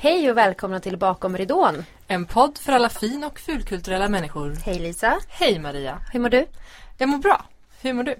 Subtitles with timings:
[0.00, 1.84] Hej och välkomna till Bakom ridån.
[2.06, 4.56] En podd för alla fin och fulkulturella människor.
[4.64, 5.18] Hej Lisa.
[5.28, 6.00] Hej Maria.
[6.12, 6.46] Hur mår du?
[6.98, 7.44] Jag mår bra.
[7.82, 8.16] Hur mår du?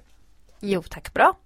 [0.60, 1.36] Jo tack, bra.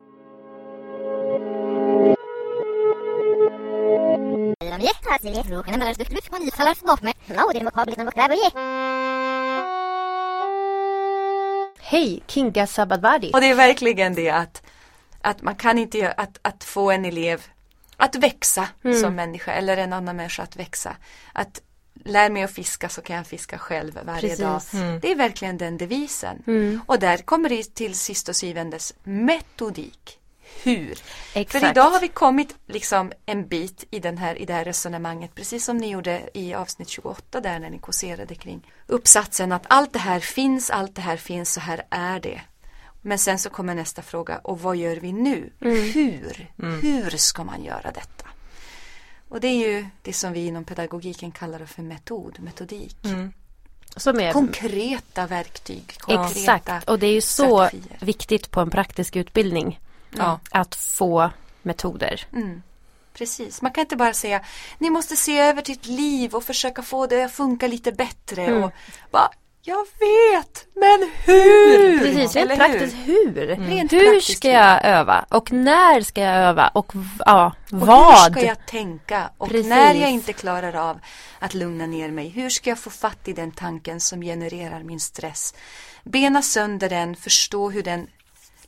[11.80, 13.30] Hej, Kinga Sabadwadi.
[13.34, 14.62] Och det är verkligen det att,
[15.20, 17.42] att man kan inte att, att få en elev
[18.04, 19.00] att växa Mm.
[19.00, 20.96] som människa eller en annan människa att växa.
[21.32, 21.60] Att
[22.04, 24.38] lär mig att fiska så kan jag fiska själv varje Precis.
[24.38, 24.62] dag.
[24.72, 25.00] Mm.
[25.00, 26.42] Det är verkligen den devisen.
[26.46, 26.80] Mm.
[26.86, 30.18] Och där kommer det till sist och syvendes metodik.
[30.62, 30.98] Hur?
[31.34, 31.64] Exakt.
[31.64, 35.34] För idag har vi kommit liksom en bit i, den här, i det här resonemanget,
[35.34, 39.92] precis som ni gjorde i avsnitt 28 där när ni kåserade kring uppsatsen att allt
[39.92, 42.40] det här finns, allt det här finns, så här är det.
[43.02, 45.50] Men sen så kommer nästa fråga, och vad gör vi nu?
[45.60, 46.50] Hur?
[46.82, 48.24] Hur ska man göra detta?
[49.28, 52.96] Och det är ju det som vi inom pedagogiken kallar för metod, metodik.
[53.96, 57.98] Som är Konkreta verktyg, konkreta Exakt, och det är ju så strategier.
[58.00, 59.80] viktigt på en praktisk utbildning
[60.18, 60.40] Ja.
[60.50, 61.30] att få
[61.62, 62.26] metoder.
[62.32, 62.62] Mm.
[63.14, 64.40] Precis, man kan inte bara säga
[64.78, 68.62] ni måste se över ditt liv och försöka få det att funka lite bättre Mm.
[68.64, 68.72] och
[69.10, 69.30] bara
[69.64, 71.98] jag vet, men hur?
[71.98, 73.34] Precis, rent praktiskt hur?
[73.34, 75.24] Rent Hur ska jag öva?
[75.28, 76.68] Och när ska jag öva?
[76.68, 78.34] Och ja, Och vad?
[78.34, 79.30] hur ska jag tänka?
[79.38, 79.66] Och Precis.
[79.66, 81.00] när jag inte klarar av
[81.38, 85.00] att lugna ner mig, hur ska jag få fatt i den tanken som genererar min
[85.00, 85.54] stress?
[86.04, 88.06] Bena sönder den, förstå hur den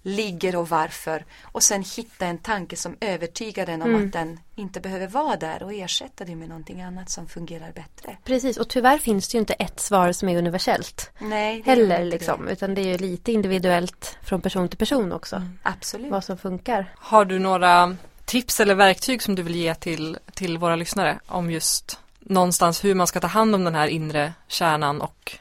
[0.07, 4.07] ligger och varför och sen hitta en tanke som övertygar den om Mm.
[4.07, 8.17] att den inte behöver vara där och ersätta det med någonting annat som fungerar bättre.
[8.25, 11.11] Precis, och tyvärr finns det ju inte ett svar som är universellt.
[11.19, 12.53] Nej, Heller inte liksom, det.
[12.53, 15.43] utan det är ju lite individuellt från person till person också.
[15.63, 16.11] Absolut.
[16.11, 16.93] Vad som funkar.
[16.97, 21.51] Har du några tips eller verktyg som du vill ge till, till våra lyssnare om
[21.51, 25.39] just någonstans hur man ska ta hand om den här inre kärnan och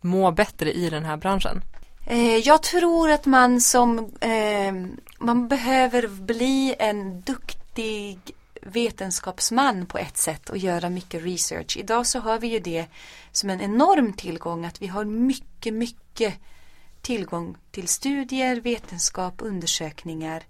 [0.00, 1.62] må bättre i den här branschen?
[2.08, 4.74] Eh, jag tror att man som eh,
[5.18, 8.18] man behöver bli en duktig
[8.62, 11.76] vetenskapsman på ett sätt och göra mycket research.
[11.76, 12.86] Idag så har vi ju det
[13.32, 16.34] som en enorm tillgång att vi har mycket, mycket
[17.02, 20.42] tillgång till studier, vetenskap, undersökningar.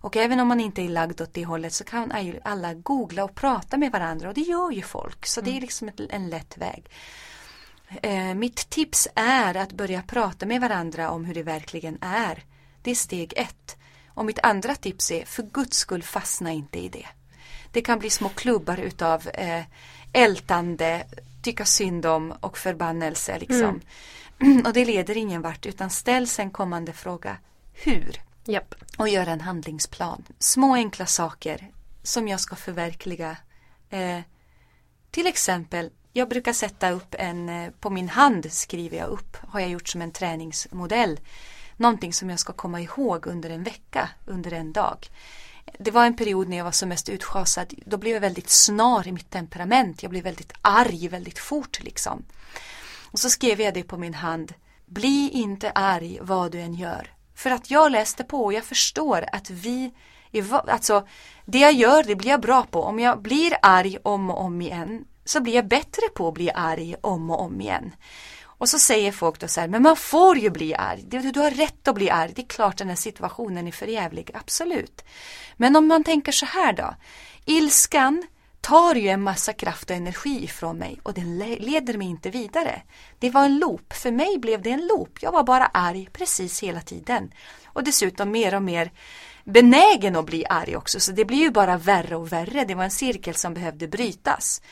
[0.00, 3.24] Och även om man inte är lagd åt det hållet så kan ju alla googla
[3.24, 5.26] och prata med varandra och det gör ju folk.
[5.26, 6.90] Så det är liksom ett, en lätt väg.
[8.02, 12.44] Eh, mitt tips är att börja prata med varandra om hur det verkligen är.
[12.82, 13.76] Det är steg ett.
[14.06, 17.06] Och mitt andra tips är för guds skull fastna inte i det.
[17.72, 19.64] Det kan bli små klubbar utav eh,
[20.12, 21.06] ältande,
[21.42, 23.80] tycka synd om och förbannelse liksom.
[24.64, 27.36] Och det leder ingen vart utan ställs en kommande fråga.
[27.72, 28.22] Hur?
[28.44, 28.74] Japp.
[28.98, 30.24] och göra en handlingsplan.
[30.38, 31.70] Små enkla saker
[32.02, 33.36] som jag ska förverkliga.
[33.90, 34.20] Eh,
[35.10, 39.60] till exempel, jag brukar sätta upp en, eh, på min hand skriver jag upp, har
[39.60, 41.20] jag gjort som en träningsmodell.
[41.76, 45.08] Någonting som jag ska komma ihåg under en vecka, under en dag.
[45.78, 47.74] Det var en period när jag var som mest utschasad.
[47.86, 50.02] Då blev jag väldigt snar i mitt temperament.
[50.02, 52.24] Jag blev väldigt arg väldigt fort liksom.
[53.12, 54.54] Och så skrev jag det på min hand.
[54.86, 57.10] Bli inte arg vad du än gör.
[57.34, 59.92] För att jag läste på och jag förstår att vi
[60.50, 61.06] alltså
[61.44, 62.82] det jag gör det blir jag bra på.
[62.82, 66.50] Om jag blir arg om och om igen så blir jag bättre på att bli
[66.50, 67.94] arg om och om igen.
[68.44, 71.02] Och så säger folk då så här, men man får ju bli arg.
[71.06, 72.32] Du, du har rätt att bli arg.
[72.34, 75.04] Det är klart den här situationen är förjävlig, absolut.
[75.56, 76.94] Men om man tänker så här då.
[77.44, 78.22] Ilskan
[78.60, 82.82] tar ju en massa kraft och energi ifrån mig och den leder mig inte vidare.
[83.18, 83.92] Det var en loop.
[83.92, 85.18] För mig blev det en loop.
[85.20, 87.32] Jag var bara arg precis hela tiden.
[87.64, 88.90] Och dessutom mer och mer
[89.44, 91.00] benägen att bli arg också.
[91.00, 92.64] Så det blir ju bara värre och värre.
[92.64, 94.62] Det var en cirkel som behövde brytas.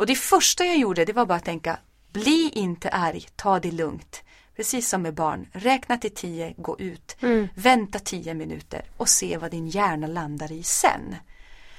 [0.00, 1.78] Och det första jag gjorde det var bara att tänka
[2.12, 4.22] bli inte arg, ta det lugnt.
[4.56, 7.16] Precis som med barn, räkna till tio, gå ut,
[7.54, 11.16] vänta tio minuter och se vad din hjärna landar i sen.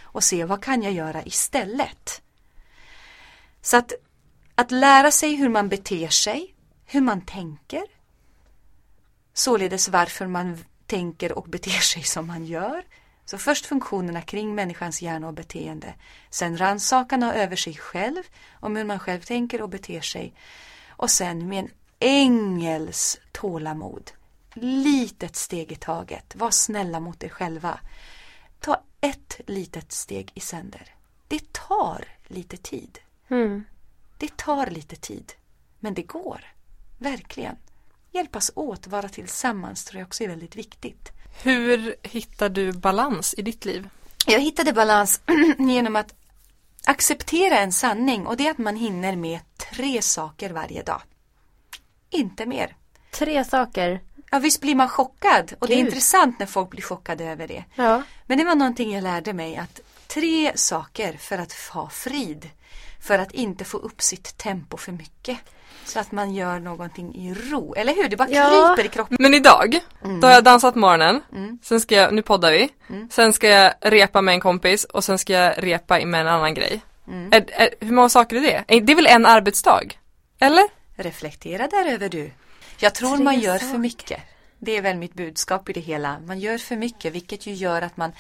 [0.02, 2.22] Och se vad kan jag göra istället.
[3.62, 3.94] Så att,
[4.56, 7.84] att lära sig hur man beter sig, hur man tänker.
[9.34, 12.84] Således varför man tänker och beter sig som man gör.
[13.26, 15.94] Så först funktionerna kring människans hjärna och beteende.
[16.30, 18.24] Sen rannsakan över sig själv,
[18.54, 20.34] om hur man själv tänker och beter sig.
[20.90, 21.70] Och sen med en
[22.00, 24.12] ängels tålamod.
[24.54, 26.36] Litet steg i taget.
[26.36, 27.80] Var snälla mot er själva.
[28.60, 30.96] Ta ett litet steg i sänder.
[31.28, 33.00] Det tar lite tid.
[33.30, 33.64] Mm.
[34.18, 35.34] Det tar lite tid.
[35.80, 36.46] Men det går.
[36.98, 37.56] Verkligen.
[38.12, 41.12] Hjälpas åt, vara tillsammans tror jag också är väldigt viktigt.
[41.44, 43.90] Hur hittar du balans i ditt liv?
[44.26, 45.22] Jag hittade balans
[45.60, 46.14] genom att
[46.86, 51.02] acceptera en sanning och det är att man hinner med tre saker varje dag.
[52.10, 52.76] Inte mer.
[53.12, 54.02] Tre saker.
[54.32, 55.86] Ja, visst blir man chockad och det är Gud.
[55.88, 57.64] intressant när folk blir chockade över det.
[57.76, 58.04] Ja.
[58.26, 62.50] Men det var någonting jag lärde mig att tre saker för att ha frid.
[63.02, 65.38] För att inte få upp sitt tempo för mycket.
[65.86, 67.74] Så att man gör någonting i ro.
[67.78, 68.10] Eller hur?
[68.10, 68.74] Det bara Ja.
[68.76, 69.18] kryper i kroppen.
[69.20, 70.20] Men idag, Mm.
[70.20, 71.22] då har jag dansat morgonen,
[71.64, 72.70] sen ska jag, nu poddar vi,
[73.12, 76.54] sen ska jag repa med en kompis och sen ska jag repa med en annan
[76.54, 76.82] grej.
[77.08, 77.30] Mm.
[77.34, 78.64] Är, är, hur många saker är det?
[78.82, 79.84] Det är väl en arbetsdag?
[80.40, 80.64] Eller?
[80.96, 82.32] Reflektera däröver du.
[82.80, 83.72] Jag tror Tre man gör saker.
[83.72, 84.20] för mycket.
[84.64, 86.20] Det är väl mitt budskap i det hela.
[86.20, 88.12] Man gör för mycket vilket ju gör att man,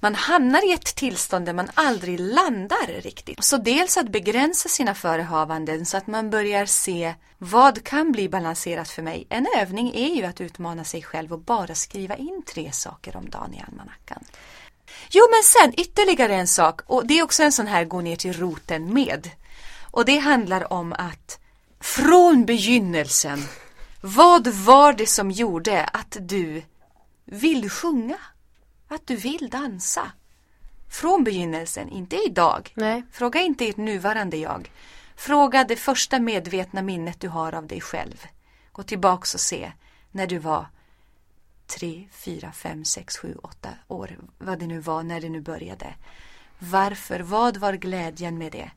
[0.00, 3.44] man hamnar i ett tillstånd där man aldrig landar riktigt.
[3.44, 8.88] Så dels att begränsa sina förehavanden så att man börjar se vad kan bli balanserat
[8.88, 9.26] för mig.
[9.28, 13.30] En övning är ju att utmana sig själv och bara skriva in tre saker om
[13.30, 14.24] dagen i almanackan.
[15.10, 18.16] Jo men sen ytterligare en sak och det är också en sån här gå ner
[18.16, 19.30] till roten med.
[19.90, 21.40] Och det handlar om att
[21.80, 23.44] från begynnelsen,
[24.00, 26.62] vad var det som gjorde att du
[27.24, 28.16] vill sjunga?
[28.88, 30.12] Att du vill dansa?
[30.90, 32.72] Från begynnelsen, inte idag.
[32.74, 33.02] Nej.
[33.12, 34.70] Fråga inte ert nuvarande jag.
[35.16, 38.26] Fråga det första medvetna minnet du har av dig själv.
[38.72, 39.72] Gå tillbaks och se
[40.10, 40.66] när du var
[41.66, 45.94] tre, fyra, fem, sex, sju, åtta år, vad det nu var, när det nu började.
[46.58, 47.20] Varför?
[47.20, 48.70] Vad var glädjen med det?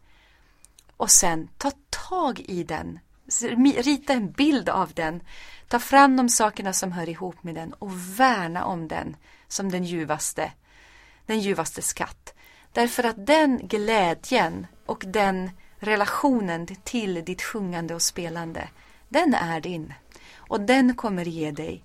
[0.98, 3.00] Och sen ta tag i den.
[3.42, 5.22] Rita en bild av den.
[5.68, 9.16] Ta fram de sakerna som hör ihop med den och värna om den
[9.48, 10.52] som den ljuvaste,
[11.26, 12.34] den ljuvaste skatt.
[12.72, 18.70] Därför att den glädjen och den relationen till ditt sjungande och spelande,
[19.10, 19.94] den är din.
[20.36, 21.84] Och den kommer ge dig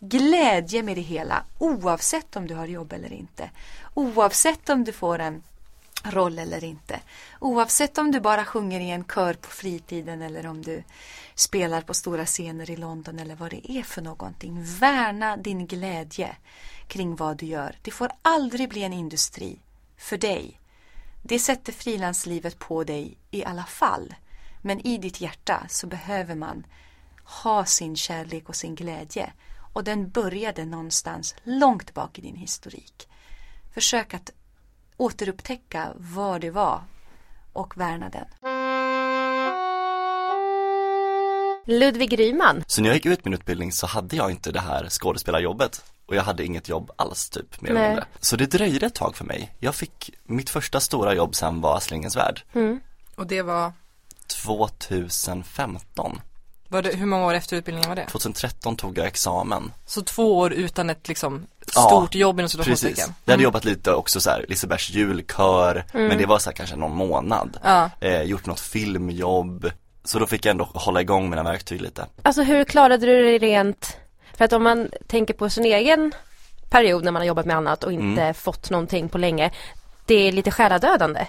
[0.00, 3.50] glädje med det hela oavsett om du har jobb eller inte.
[3.94, 5.42] Oavsett om du får en
[6.04, 7.00] roll eller inte.
[7.38, 10.82] Oavsett om du bara sjunger i en kör på fritiden eller om du
[11.34, 14.64] spelar på stora scener i London eller vad det är för någonting.
[14.64, 16.36] Värna din glädje
[16.88, 17.78] kring vad du gör.
[17.82, 19.58] Det får aldrig bli en industri
[19.96, 20.60] för dig.
[21.22, 24.14] Det sätter frilanslivet på dig i alla fall.
[24.62, 26.66] Men i ditt hjärta så behöver man
[27.24, 29.32] ha sin kärlek och sin glädje.
[29.72, 33.08] Och den började någonstans långt bak i din historik.
[33.74, 34.30] Försök att
[34.96, 36.80] återupptäcka vad det var
[37.52, 38.26] och värna den.
[41.66, 42.64] Ludvig Ryman.
[42.66, 46.16] Så när jag gick ut min utbildning så hade jag inte det här skådespelarjobbet och
[46.16, 48.04] jag hade inget jobb alls typ mer eller mindre.
[48.20, 49.52] Så det dröjde ett tag för mig.
[49.58, 52.42] Jag fick, mitt första stora jobb sen var Slingens Värld.
[53.16, 53.72] Och det var,
[54.26, 56.20] 2015.
[56.68, 58.06] var det, hur många år efter utbildningen var det?
[58.06, 59.72] 2013 tog jag examen.
[59.86, 62.60] Så två år utan ett liksom Ja, stort jobb inom Precis.
[62.64, 63.14] situationstecken.
[63.24, 66.76] Jag hade jobbat lite också så här, Lisebergs julkör, men det var så här kanske
[66.76, 67.58] någon månad.
[67.64, 67.90] Ja.
[68.00, 69.70] Eh, gjort något filmjobb.
[70.04, 72.06] Så då fick jag ändå hålla igång mina verktyg lite.
[72.22, 73.96] Alltså hur klarade du det rent?
[74.36, 76.12] För att om man tänker på sin egen
[76.70, 79.50] period när man har jobbat med annat och inte fått någonting på länge.
[80.06, 81.26] Det är lite själadödande.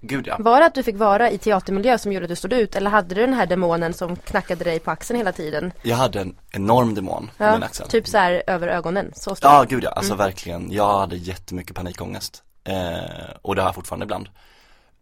[0.00, 0.36] Gud ja.
[0.38, 2.90] Var det att du fick vara i teatermiljö som gjorde att du stod ut eller
[2.90, 5.72] hade du den här demonen som knackade dig på axeln hela tiden?
[5.82, 7.88] Jag hade en enorm demon på min Ja, axel.
[7.88, 9.12] typ så här över ögonen.
[9.14, 9.50] Så stor.
[9.50, 10.72] Ja, gud ja, alltså verkligen.
[10.72, 12.42] Jag hade jättemycket panikångest.
[12.64, 14.28] Eh, och det har jag fortfarande ibland.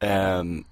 [0.00, 0.64] Ehm,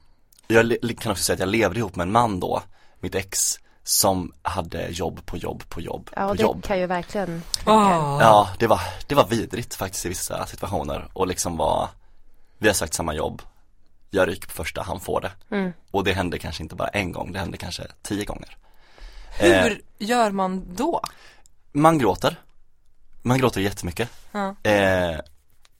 [0.47, 2.63] jag kan också säga att jag levde ihop med en man då,
[3.01, 6.65] mitt ex, som hade jobb på jobb på jobb Ja, på och det jobb.
[6.65, 8.21] kan ju verkligen Ah.
[8.21, 11.89] Ja, det var, det var vidrigt faktiskt i vissa situationer och liksom var,
[12.59, 13.43] vi har sagt samma jobb,
[14.15, 15.33] jag ryker på första, han får det.
[15.51, 15.73] Mm.
[15.91, 18.57] Och det hände kanske inte bara en gång, det hände kanske tio gånger.
[19.41, 21.01] Eh, Hur gör man då?
[21.73, 22.41] Man gråter.
[23.23, 24.11] Man gråter jättemycket.
[24.33, 24.55] Ja.
[24.71, 25.21] Eh,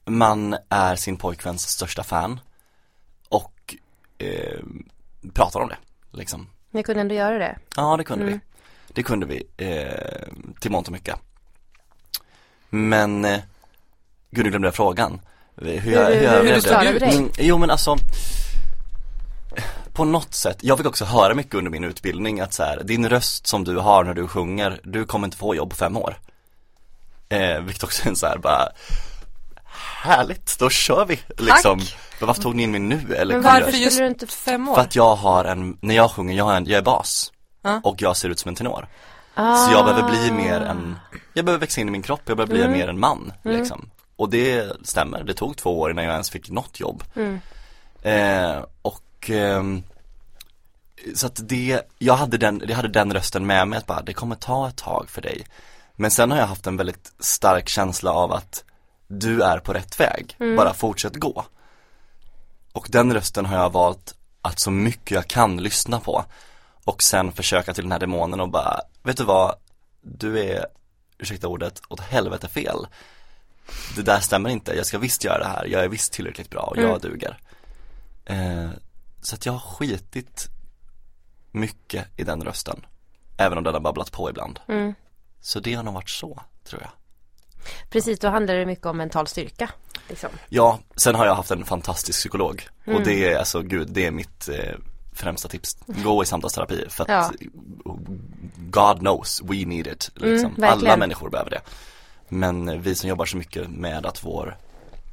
[0.05, 2.39] man är sin pojkväns största fan.
[3.29, 3.75] Och
[4.17, 4.59] eh,
[5.33, 5.77] pratar om det,
[6.11, 6.47] liksom.
[6.71, 7.57] Ni kunde ändå göra det.
[7.75, 8.33] Ja, det kunde Mm.
[8.87, 8.93] vi.
[8.93, 11.15] Det kunde vi, eh, till mångt och mycket.
[12.69, 13.39] Men, eh,
[14.31, 15.21] gud nu glömde jag frågan.
[15.57, 16.61] Hur, jag- Hur- jag hur du överlevde.
[16.69, 17.15] klarade dig?
[17.17, 17.95] Mm, jo men alltså
[19.93, 23.09] på något sätt, jag fick också höra mycket under min utbildning att så här, din
[23.09, 26.19] röst som du har när du sjunger, du kommer inte få jobb på fem år.
[27.29, 28.69] Eh, vilket också är en så här bara
[30.03, 31.77] Härligt, då kör vi liksom.
[32.19, 33.33] Men varför tog ni in mig nu eller?
[33.35, 34.75] Men varför jag- just du inte fem år?
[34.75, 37.31] För att jag har en, när jag sjunger, jag, har en, jag är bas.
[37.61, 37.81] Ja.
[37.83, 38.87] Och jag ser ut som en tenor.
[39.35, 39.55] Ah.
[39.57, 40.95] Så jag behöver bli mer en,
[41.33, 42.77] jag behöver växa in i min kropp, jag behöver bli Mm.
[42.77, 43.89] mer en man liksom.
[44.15, 47.03] Och det stämmer, det tog två år innan jag ens fick något jobb.
[47.15, 47.39] Mm.
[48.01, 49.83] Eh, och ehm,
[51.15, 54.13] så att det, jag hade den, jag hade den rösten med mig att bara, det
[54.13, 55.45] kommer ta ett tag för dig.
[55.95, 58.63] Men sen har jag haft en väldigt stark känsla av att
[59.07, 60.55] du är på rätt väg, Mm.
[60.55, 61.45] bara fortsätt gå.
[62.71, 66.25] Och den rösten har jag valt att så mycket jag kan lyssna på.
[66.83, 69.55] Och sen försöka till den här demonen och bara, vet du vad,
[70.01, 70.65] du är,
[71.17, 72.87] ursäkta ordet, åt helvete fel.
[73.95, 76.61] Det där stämmer inte, jag ska visst göra det här, jag är visst tillräckligt bra
[76.61, 76.99] och jag Mm.
[76.99, 77.39] duger.
[78.25, 78.69] Eh,
[79.21, 80.47] så att jag har skitit
[81.51, 82.85] mycket i den rösten.
[83.37, 84.59] Även om den har babblat på ibland.
[84.67, 84.93] Mm.
[85.41, 86.91] Så det har nog varit så, tror jag.
[87.89, 89.69] Precis, då handlar det mycket om mental styrka.
[90.09, 90.29] Liksom.
[90.49, 92.97] Ja, sen har jag haft en fantastisk psykolog Mm.
[92.99, 94.75] och det är alltså gud, det är mitt eh,
[95.13, 95.77] främsta tips.
[95.87, 97.31] Gå i samtalsterapi för att Ja.
[98.57, 100.11] God knows, we need it.
[100.15, 100.55] Liksom.
[100.55, 100.69] Mm.
[100.69, 101.61] Alla människor behöver det.
[102.29, 104.57] Men vi som jobbar så mycket med att vår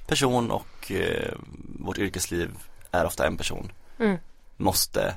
[0.07, 1.35] person och eh,
[1.79, 2.51] vårt yrkesliv
[2.91, 4.19] är ofta en person Mm.
[4.57, 5.15] måste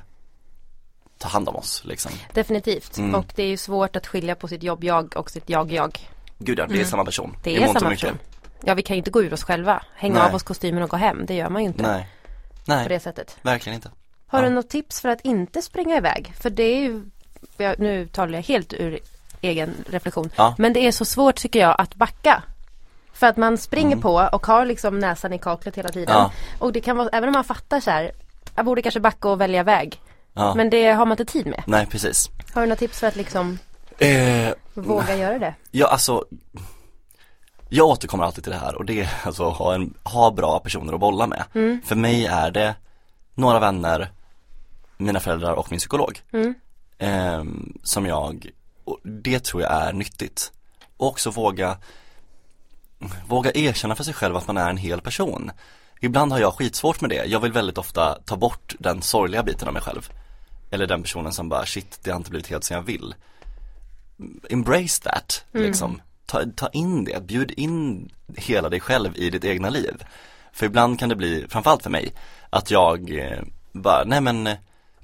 [1.18, 2.12] ta hand om oss liksom.
[2.34, 2.98] Definitivt.
[2.98, 3.14] Mm.
[3.14, 5.98] Och det är ju svårt att skilja på sitt jobb-jag och sitt jag-jag.
[6.38, 7.28] Gud ja, det är samma person.
[7.30, 7.40] Mm.
[7.42, 8.18] Det är samma person.
[8.64, 9.82] Ja, vi kan ju inte gå ur oss själva.
[9.94, 10.28] Hänga Nej.
[10.28, 11.26] av oss kostymen och gå hem.
[11.26, 12.08] Det gör man ju inte Nej,
[12.66, 13.36] på nej, det sättet.
[13.42, 13.90] verkligen inte.
[14.26, 14.48] Har Ja.
[14.48, 16.34] du något tips för att inte springa iväg?
[16.40, 17.04] För det är ju,
[17.56, 18.98] jag, nu talar jag helt ur
[19.46, 20.30] egen reflektion.
[20.36, 20.54] Ja.
[20.58, 22.42] Men det är så svårt tycker jag att backa.
[23.12, 24.00] För att man springer Mm.
[24.02, 26.14] på och har liksom näsan i kaklet hela tiden.
[26.14, 26.30] Ja.
[26.58, 28.10] Och det kan vara, även om man fattar så här,
[28.56, 30.00] jag borde kanske backa och välja väg.
[30.32, 30.54] Ja.
[30.54, 31.62] Men det har man inte tid med.
[31.66, 32.30] Nej, precis.
[32.54, 33.58] Har du några tips för att liksom
[33.98, 35.54] Eh, våga göra det?
[35.70, 36.24] Ja alltså
[37.68, 40.92] Jag återkommer alltid till det här och det är alltså ha, en, ha bra personer
[40.92, 41.44] att bolla med.
[41.54, 41.80] Mm.
[41.84, 42.74] För mig är det
[43.34, 44.10] några vänner,
[44.96, 46.20] mina föräldrar och min psykolog.
[46.32, 46.54] Mm.
[46.98, 48.50] ehm, som jag,
[48.86, 50.52] och det tror jag är nyttigt.
[50.96, 51.78] Och också våga
[53.26, 55.50] Våga erkänna för sig själv att man är en hel person.
[56.00, 57.24] Ibland har jag skitsvårt med det.
[57.24, 60.08] Jag vill väldigt ofta ta bort den sorgliga biten av mig själv.
[60.70, 63.14] Eller den personen som bara shit, det har inte blivit helt som jag vill
[64.50, 66.02] embrace that, liksom.
[66.26, 70.04] Ta, ta in det, bjud in hela dig själv i ditt egna liv.
[70.52, 72.12] För ibland kan det bli, framförallt för mig,
[72.50, 74.56] att jag eh, bara, nej men eh,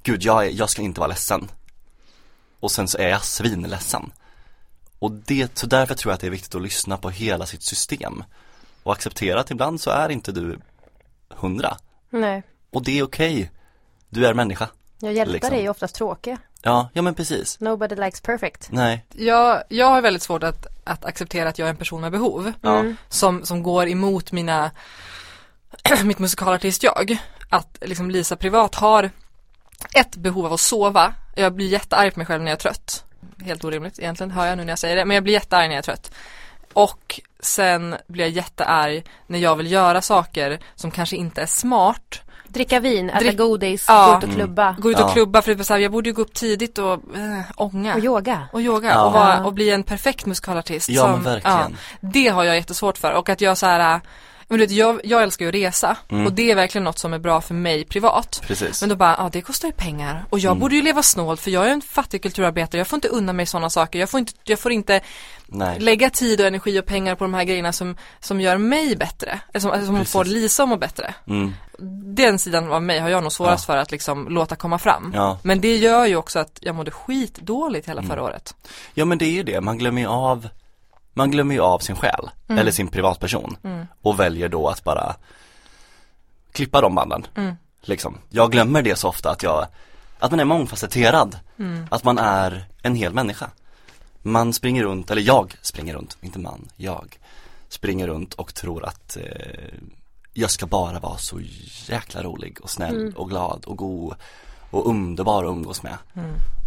[0.03, 1.47] gud jag, jag ska inte vara ledsen.
[2.63, 4.11] Och sen så är jag svinledsen.
[4.99, 7.63] Och det, så därför tror jag att det är viktigt att lyssna på hela sitt
[7.63, 8.23] system.
[8.83, 10.59] Och acceptera att ibland så är inte du
[11.29, 11.77] hundra.
[12.09, 12.43] Nej.
[12.71, 13.51] Och det är okej.
[14.09, 14.69] Du är människa.
[14.99, 15.53] Jag hjältar Liksom.
[15.53, 16.37] är oftast tråkiga.
[16.61, 17.59] Ja, ja men precis.
[17.59, 18.67] Nobody likes perfect.
[18.71, 22.11] Nej, Jag, jag har väldigt svårt att, att acceptera att jag är en person med
[22.11, 22.53] behov.
[22.61, 24.71] ja, Som, som går emot mina,
[26.03, 27.17] mitt musikalartist-jag.
[27.49, 29.09] Att liksom Lisa privat har
[29.93, 31.13] ett behov av att sova.
[31.35, 33.03] Jag blir jättearg på mig själv när jag är trött.
[33.45, 35.05] Helt orimligt egentligen, hör jag nu när jag säger det.
[35.05, 36.11] Men jag blir jättearg när jag är trött.
[36.73, 42.21] Och sen blir jag jättearg när jag vill göra saker som kanske inte är smart.
[42.47, 44.07] Dricka vin, äta Drick- godis, Ja.
[44.11, 44.75] gå ut och klubba.
[44.79, 45.05] Gå ut Ja.
[45.05, 47.41] och klubba för det är så här, jag borde ju gå upp tidigt och äh,
[47.55, 47.93] ånga.
[47.95, 48.47] Och yoga.
[48.53, 49.05] Och yoga Ja.
[49.05, 50.89] och, vara, och bli en perfekt musikalartist.
[50.89, 51.77] Ja, men verkligen.
[52.01, 54.01] det har jag jättesvårt för och att jag så här,
[54.53, 56.25] men du vet, jag, jag älskar ju att resa Mm.
[56.25, 58.41] och det är verkligen något som är bra för mig privat.
[58.47, 58.81] precis.
[58.81, 60.59] Men då bara, ja det kostar ju pengar och jag Mm.
[60.59, 63.45] borde ju leva snålt för jag är en fattig kulturarbetare, jag får inte unna mig
[63.45, 65.01] sådana saker, jag får inte, jag får inte
[65.47, 65.79] Nej.
[65.79, 69.39] lägga tid och energi och pengar på de här grejerna som, som gör mig bättre,
[69.53, 70.11] eller som, eller som Precis.
[70.13, 71.13] får Lisa att må bättre.
[71.27, 71.53] Mm.
[72.15, 75.11] Den sidan av mig har jag nog svårast för att liksom låta komma fram.
[75.15, 75.39] Ja.
[75.43, 78.09] Men det gör ju också att jag mådde skitdåligt hela Mm.
[78.09, 78.55] förra året.
[78.93, 80.47] ja men det är ju det, man glömmer ju av
[81.13, 82.59] Man glömmer ju av sin själ, Mm.
[82.59, 83.57] eller sin privatperson
[84.01, 85.15] och väljer då att bara
[86.51, 87.25] klippa de banden.
[87.35, 87.55] Mm.
[87.81, 88.17] Liksom.
[88.29, 89.67] Jag glömmer det så ofta att jag,
[90.19, 91.39] att man är mångfacetterad.
[91.59, 91.87] Mm.
[91.91, 93.49] Att man är en hel människa.
[94.21, 97.19] Man springer runt, eller jag springer runt, inte man, jag
[97.69, 99.79] springer runt och tror att eh,
[100.33, 101.39] jag ska bara vara så
[101.87, 104.15] jäkla rolig och snäll och glad och god
[104.71, 105.97] och underbar att umgås med.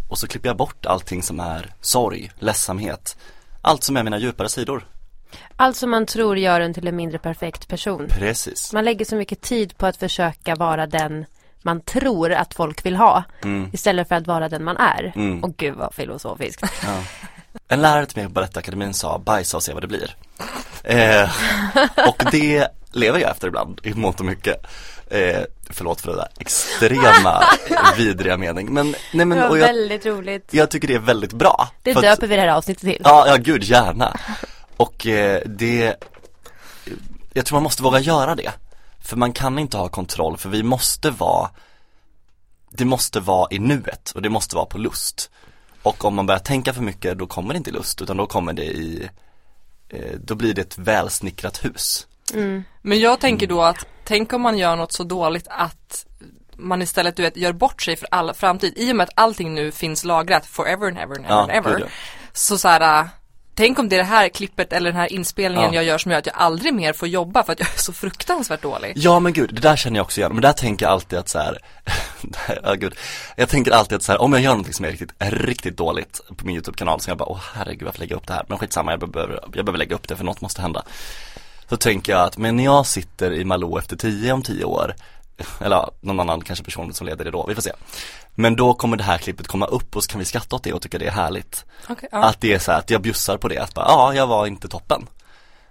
[0.08, 3.16] Och så klipper jag bort allting som är sorg, ledsamhet,
[3.66, 4.86] allt som är mina djupare sidor.
[5.56, 8.08] Allt som man tror gör en till en mindre perfekt person.
[8.08, 8.72] Precis.
[8.72, 11.24] Man lägger så mycket tid på att försöka vara den
[11.62, 13.24] man tror att folk vill ha.
[13.42, 13.70] Mm.
[13.72, 15.12] Istället för att vara den man är.
[15.16, 15.44] Mm.
[15.44, 16.62] Och gud vad filosofiskt.
[16.86, 17.02] Ja.
[17.68, 20.16] En lärare till mig på Balettakademin sa bajsa och se vad det blir.
[20.84, 21.30] Eh,
[22.08, 24.66] och det lever jag efter ibland i mångt och mycket.
[25.10, 27.44] Eh, förlåt för det där extrema
[27.96, 28.74] vidriga mening.
[28.74, 30.48] Men, nej men, Det var jag, väldigt roligt.
[30.54, 31.68] jag tycker det är väldigt bra.
[31.82, 33.00] Det För att- döper vi det här avsnittet till.
[33.04, 34.16] Ja, ja gud gärna.
[34.76, 35.96] Och eh, det,
[37.32, 38.52] jag tror man måste våga göra det.
[39.00, 41.50] För man kan inte ha kontroll, för vi måste vara,
[42.70, 45.30] det måste vara i nuet och det måste vara på lust.
[45.82, 48.52] Och om man börjar tänka för mycket, då kommer det inte lust, utan då kommer
[48.52, 49.08] det i,
[49.88, 52.06] eh, då blir det ett välsnickrat hus.
[52.34, 52.64] Mm.
[52.82, 56.06] Men jag tänker då att, tänk om man gör något så dåligt att
[56.56, 58.72] man istället du vet, gör bort sig för all framtid.
[58.76, 61.50] I och med att allting nu finns lagrat forever and ever and ever Ja, and
[61.50, 61.90] ever.
[62.32, 63.06] Så så här, äh,
[63.54, 65.74] tänk om det är det här klippet eller den här inspelningen Ja.
[65.74, 67.92] jag gör som gör att jag aldrig mer får jobba för att jag är så
[67.92, 68.92] fruktansvärt dålig.
[68.96, 71.28] Ja men gud, det där känner jag också igen, men där tänker jag alltid att
[71.28, 71.58] så här,
[72.62, 72.94] ja gud,
[73.36, 76.20] jag tänker alltid att så här, om jag gör någonting som är riktigt, riktigt dåligt
[76.36, 78.44] på min YouTube-kanal, så jag bara, åh herregud varför lägger jag upp det här?
[78.48, 80.82] Men skitsamma, jag behöver, jag behöver lägga upp det för något måste hända.
[81.68, 84.94] Så tänker jag att, men när jag sitter i Malou efter tio om tio år,
[85.60, 87.72] eller någon annan kanske person som leder det då, vi får se.
[88.34, 90.72] Men då kommer det här klippet komma upp och så kan vi skratta åt det
[90.72, 91.64] och tycka det är härligt.
[91.88, 92.24] Okej, ja.
[92.24, 94.46] Att det är så här, att jag bjussar på det, att bara, ja, jag var
[94.46, 95.06] inte toppen.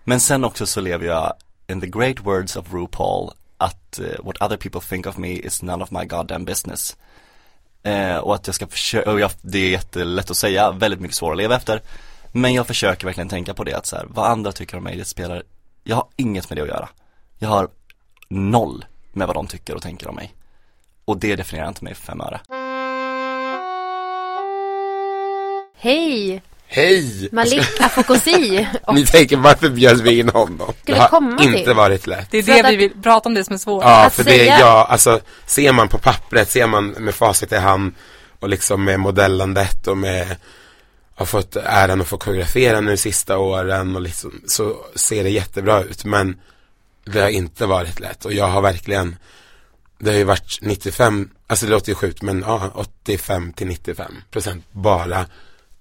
[0.04, 1.34] Men sen också så lever jag
[1.68, 5.62] in the great words of RuPaul att eh, what other people think of me is
[5.62, 6.96] none of my goddamn business.
[7.84, 11.18] Eh, och att jag ska försöka, och jag, det är jättelätt att säga, väldigt mycket
[11.18, 11.82] svårt att leva efter.
[12.32, 14.98] Men jag försöker verkligen tänka på det att så här, vad andra tycker om mig,
[14.98, 15.44] det spelar,
[15.88, 16.90] jag har inget med det att göra.
[17.40, 17.68] Jag har
[18.30, 20.34] noll med vad de tycker och tänker om mig.
[21.06, 22.40] Och det definierar inte mig för fem öre.
[25.78, 26.42] Hej!
[26.68, 27.30] Hej!
[27.32, 28.68] Malik Afokosi.
[28.84, 30.74] Och Ni tänker varför bjöd vi in honom?
[30.82, 31.74] Skulle det har komma inte till.
[31.74, 32.32] varit lätt.
[32.32, 33.84] Det är det att- vi vill prata om det som är svårt.
[33.84, 37.16] Ja, Att för det säga- är jag, alltså ser man på pappret, ser man med
[37.16, 37.94] facit i hand
[38.40, 40.36] och liksom med modellandet och med
[41.16, 45.84] har fått äran att få koreografera nu sista åren och liksom, så ser det jättebra
[45.84, 46.42] ut men
[47.06, 49.16] det har inte varit lätt och jag har verkligen
[49.98, 54.14] det har ju varit 95, alltså det låter ju sjukt men ja, 85 till 95
[54.32, 55.26] procent bara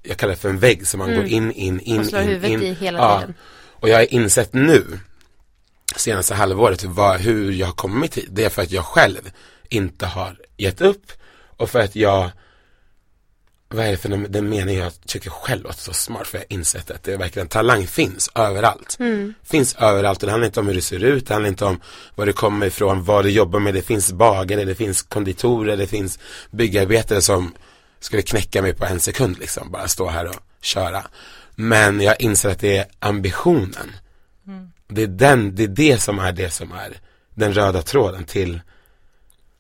[0.03, 2.29] jag kallar det för en vägg som man går in, in, in, Och slår in,
[2.29, 2.63] huvudet in.
[2.63, 3.21] i hela ja.
[3.21, 3.35] tiden.
[3.71, 5.01] Och jag har insett nu
[5.97, 8.27] senaste halvåret vad, hur jag har kommit hit.
[8.31, 9.31] Det är för att jag själv
[9.69, 11.13] inte har gett upp
[11.57, 12.31] och för att jag
[13.75, 16.43] vad är det för den, den mening jag tycker själv låter så smart för jag
[16.43, 18.97] har insett att det är verkligen talang finns överallt.
[19.43, 21.81] Finns överallt och det handlar inte om hur det ser ut, det handlar inte om
[22.15, 25.87] var du kommer ifrån, vad du jobbar med, det finns bagare, det finns konditorer, det
[25.87, 26.19] finns
[26.51, 27.55] byggarbetare som
[28.01, 31.07] skulle knäcka mig på en sekund liksom, bara stå här och köra.
[31.55, 33.91] Men jag inser att det är ambitionen.
[34.89, 36.99] Det är den, det är det som är det som är
[37.35, 38.61] den röda tråden till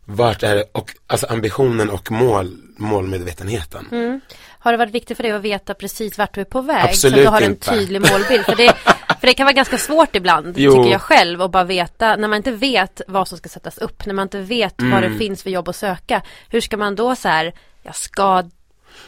[0.04, 3.88] vart är det, och alltså ambitionen och mål, målmedvetenheten.
[3.92, 4.20] Mm.
[4.58, 6.76] Har det varit viktigt för dig att veta precis vart du är på väg?
[6.80, 7.70] så att Absolut du har en inte.
[7.70, 8.44] tydlig målbild.
[8.44, 8.72] För det,
[9.20, 10.72] för det kan vara ganska svårt ibland, Jo.
[10.76, 14.06] tycker jag själv, att bara veta, när man inte vet vad som ska sättas upp,
[14.06, 15.12] när man inte vet vad Mm.
[15.12, 16.22] det finns för jobb att söka.
[16.48, 18.42] Hur ska man då så här, jag ska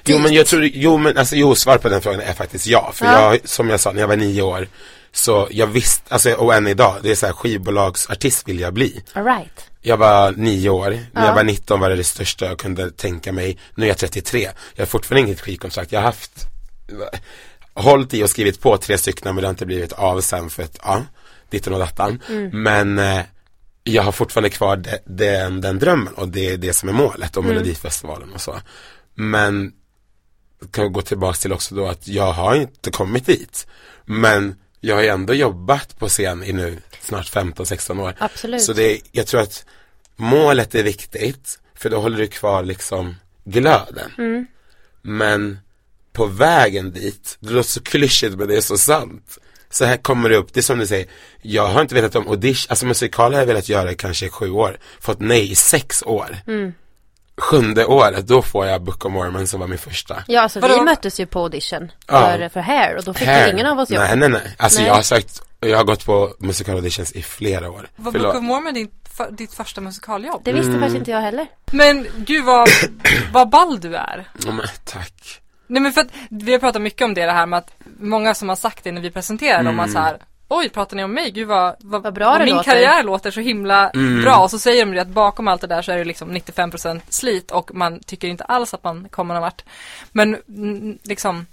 [0.04, 2.90] Jo men jag tror, jo men alltså jo svar på den frågan är faktiskt ja.
[2.94, 3.12] För Ja.
[3.34, 4.68] jag, som jag sa, när jag var nio år
[5.16, 9.02] Så jag visste, alltså och än idag, det är så här skivbolagsartist vill jag bli.
[9.12, 9.70] Alright.
[9.80, 11.26] Jag var nio år, när Ja.
[11.26, 13.58] jag var 19 var det det största jag kunde tänka mig.
[13.74, 16.46] Nu är jag 33, jag har fortfarande inget skivkontrakt, jag har haft
[17.74, 20.62] Hållit i och skrivit på tre stycken men det har inte blivit av sen för
[20.62, 21.02] att, ja,
[21.50, 22.22] ditten och dattan.
[22.52, 23.20] Men eh,
[23.84, 27.36] jag har fortfarande kvar de, den, den drömmen och det är det som är målet
[27.36, 28.60] och Melodifestivalen och så.
[29.14, 29.72] Men
[30.70, 33.66] kan jag gå tillbaka till också då att jag har inte kommit dit.
[34.04, 38.14] Men jag har ju ändå jobbat på scen i nu snart 15-16 år.
[38.18, 38.62] Absolut.
[38.62, 39.64] Så det, jag tror att
[40.16, 44.10] målet är viktigt för då håller du kvar liksom glöden.
[45.02, 45.58] Men
[46.12, 49.38] på vägen dit, det låter så klyschigt men det är så sant.
[49.70, 51.06] Så här kommer det upp, det är som du säger
[51.42, 54.50] Jag har inte vetat om audition, alltså musikaler har jag velat göra i kanske sju
[54.50, 56.36] år Fått nej i sex år
[57.40, 60.74] Sjunde året, då får jag Book of Mormon som var min första Ja, alltså Vadå?
[60.74, 62.20] vi möttes ju på audition Ja.
[62.20, 64.02] för, för Hair och då fick ju ingen av oss jobb.
[64.02, 64.88] Nej nej nej, alltså Nej.
[64.88, 68.32] jag har sökt Jag har gått på musikal auditions i flera år Var Förlåt.
[68.32, 70.40] Book of Mormon din, för, ditt första musikaljobb?
[70.44, 70.80] Det visste Mm.
[70.80, 71.46] faktiskt inte jag heller.
[71.72, 72.68] Men gud vad,
[73.32, 74.28] vad ball du är.
[74.46, 77.46] Ja, men, tack Nej men för att vi har pratat mycket om det, det här
[77.46, 77.70] med att
[78.00, 80.16] många som har sagt det när vi presenterar dem har så här
[80.48, 81.30] Oj, pratar ni om mig?
[81.30, 83.90] Gud vad, vad, Vad bra det min låter." karriär låter så himla
[84.22, 84.36] bra.
[84.38, 87.00] Och så säger de det att bakom allt det där så är det liksom 95%
[87.08, 89.64] slit och man tycker inte alls att man kommer någon vart.
[90.12, 91.46] Men mm, liksom,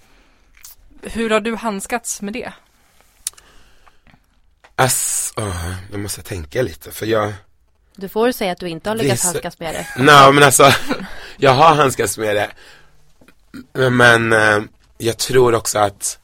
[1.01, 2.53] hur har du handskats med det?
[4.75, 7.33] Ass, åh, nu måste jag tänka lite för jag
[7.95, 9.87] Du får säga att du inte har lyckats så- handskas med det.
[9.97, 10.71] Nej men alltså
[11.37, 12.49] Jag har handskats med det
[13.89, 14.59] Men eh,
[14.97, 16.19] jag tror också att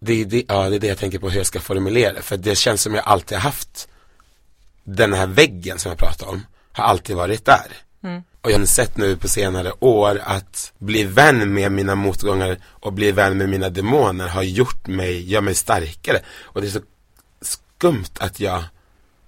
[0.00, 2.22] det är det, ja, det är det jag tänker på hur jag ska formulera det.
[2.22, 3.88] För det känns som jag alltid har haft
[4.84, 7.66] Den här väggen som jag pratade om Har alltid varit där
[8.42, 12.92] Och jag har sett nu på senare år att bli vän med mina motgångar och
[12.92, 16.20] bli vän med mina demoner har gjort mig, gör mig starkare.
[16.42, 16.80] Och det är så
[17.40, 18.64] skumt att jag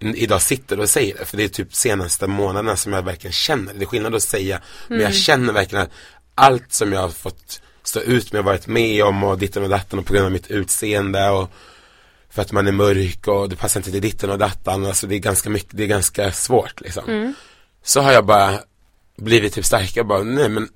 [0.00, 1.24] idag sitter och säger det.
[1.24, 3.84] För det är typ senaste månaderna som jag verkligen känner det.
[3.84, 5.92] Är skillnad att säga, men jag känner verkligen att
[6.34, 9.98] allt som jag har fått stå ut med, varit med om och ditten och datten
[9.98, 11.50] och på grund av mitt utseende och
[12.30, 14.86] för att man är mörk och det passar inte till ditten och dattan.
[14.86, 17.34] Alltså det är ganska mycket, det är ganska svårt liksom.
[17.82, 18.60] Så har jag bara
[19.16, 20.68] blivit typ starkare bara, nej men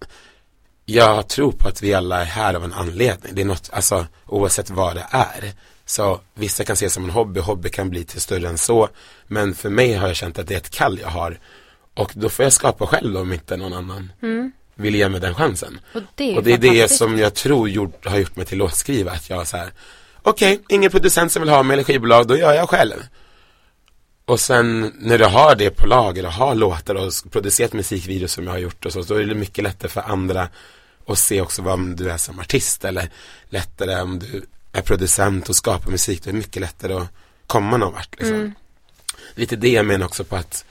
[0.85, 3.35] jag tror på att vi alla är här av en anledning.
[3.35, 5.53] Det är något, alltså oavsett vad det är.
[5.87, 8.89] Så vissa kan se det som en hobby, hobby kan bli till större än så.
[9.27, 11.39] Men för mig har jag känt att det är ett kall jag har.
[11.95, 14.13] Och då får jag skapa själv om inte någon annan
[14.75, 15.81] vill ge mig den chansen.
[15.95, 18.59] Och det är, Och det är det som jag tror gjort, har gjort mig till
[18.59, 19.15] låtskrivare.
[19.15, 19.73] Att jag så här,
[20.23, 22.97] okej, ingen producent som vill ha mig eller skivbolag, då gör jag själv.
[24.25, 28.45] Och sen när du har det på lager och har låtar och producerat musikvideos som
[28.45, 30.49] jag har gjort och så, då är det mycket lättare för andra
[31.07, 33.11] att se också vad du är som artist eller
[33.49, 37.09] lättare om du är producent och skapar musik, då är det mycket lättare att
[37.47, 38.19] komma någon vart.
[38.19, 38.55] Liksom.
[39.35, 40.65] Lite det jag menar också på att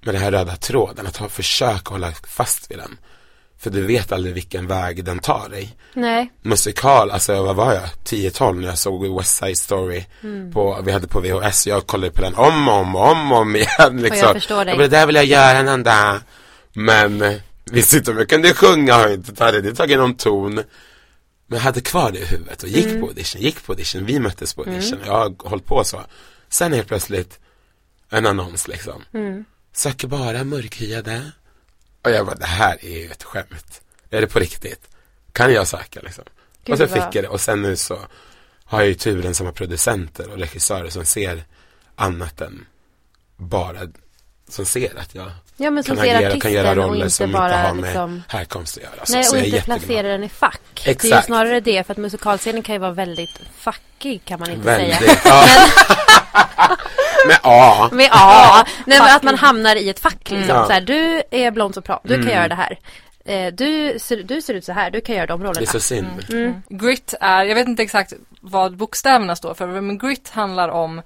[0.00, 2.98] med den här röda tråden, att ha försök att hålla fast vid den.
[3.60, 5.76] För du vet aldrig vilken väg den tar dig.
[5.94, 10.52] Nej, musikal, alltså vad var jag, 10-12 när jag såg West Side Story Mm.
[10.52, 13.38] på, vi hade på VHS, jag kollade på den om och om och om, och
[13.38, 14.18] om igen liksom.
[14.18, 14.74] jag förstår dig.
[14.76, 16.20] bara, det där vill jag göra en enda
[16.72, 17.22] Men
[17.94, 20.54] inte om jag kunde sjunga, har inte tagit, det tagit någon ton.
[20.54, 20.64] Men
[21.58, 23.00] jag hade kvar det i huvudet och gick Mm.
[23.00, 26.00] på audition, gick på audition, vi möttes på audition, jag har hållit på så.
[26.48, 27.38] Sen helt plötsligt
[28.10, 29.02] en annons liksom.
[29.14, 29.44] Mm.
[29.72, 31.22] Söker bara mörkhyade
[32.04, 34.88] Och jag bara, det här är ju ett skämt Är det på riktigt?
[35.32, 36.24] Kan jag söka liksom?
[36.64, 37.98] Gud, och så fick jag det och sen nu så
[38.64, 41.44] har jag ju turen som har producenter och regissörer som ser
[41.96, 42.66] annat än
[43.36, 43.78] bara
[44.48, 47.10] som ser att jag ja men som kan ser agera och kan göra roller inte
[47.10, 49.06] som inte bara har med liksom härkomst att göra.
[49.06, 49.80] Så, Nej och inte jätteglad.
[49.80, 50.60] placera den i fack.
[50.74, 51.26] Det är ju Exakt.
[51.26, 55.18] snarare det för att musikalscenen kan ju vara väldigt fackig kan man inte Väldigt, säga.
[55.24, 55.46] ja.
[57.26, 60.56] Men ja, Men ja, nej, men att man hamnar i ett fack liksom.
[60.56, 60.66] Ja.
[60.66, 62.34] Så här, du är blond sopran, du kan Mm.
[62.34, 62.78] göra det här.
[63.24, 65.66] Eh, Du ser, du ser ut så här, du kan göra de det är rollerna.
[65.66, 66.24] så synd.
[66.30, 66.54] Mm.
[66.68, 71.02] Grit är, jag vet inte exakt vad bokstäverna står för, men grit handlar om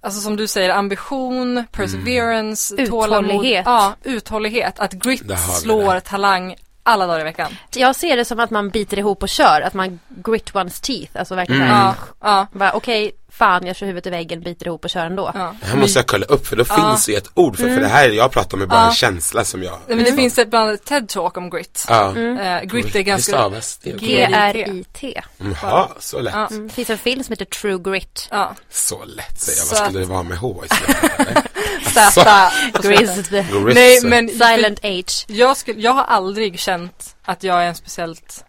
[0.00, 2.90] Alltså som du säger, ambition, perseverance, Mm.
[2.90, 3.30] tålamod.
[3.30, 3.62] Uthållighet.
[3.66, 4.80] Ja, uthållighet.
[4.80, 5.22] Att grit
[5.62, 6.00] slår det.
[6.00, 7.56] talang alla dagar i veckan.
[7.74, 11.12] Jag ser det som att man biter ihop och kör, att man grit one's teeth.
[11.18, 11.74] Alltså verkligen Mm.
[12.20, 15.30] Ja, ja, okej, fan jag kör huvudet i väggen, biter ihop och kör ändå.
[15.34, 15.54] ja.
[15.60, 16.74] Det här måste jag kolla upp för då Ja.
[16.74, 18.88] finns ju ett ord för, för det här jag pratar om är bara Ja.
[18.88, 21.86] en känsla som jag Nej, Men det finns ett bland TED-talk om grit.
[21.88, 23.48] Ja, Eh, grit är det ganska...
[23.84, 25.22] G-R-I-T.
[25.62, 26.34] Jaha, så lätt.
[26.34, 26.46] Ja.
[26.50, 26.68] Mm.
[26.68, 28.28] Det finns en film som heter True Grit.
[28.30, 31.44] Ja, Så lätt säger jag, vad skulle det vara med H i slutet?
[32.82, 33.30] Grizz.
[33.74, 34.90] Nej men Silent H.
[35.26, 38.44] jag, skulle, jag har aldrig känt att jag är en speciellt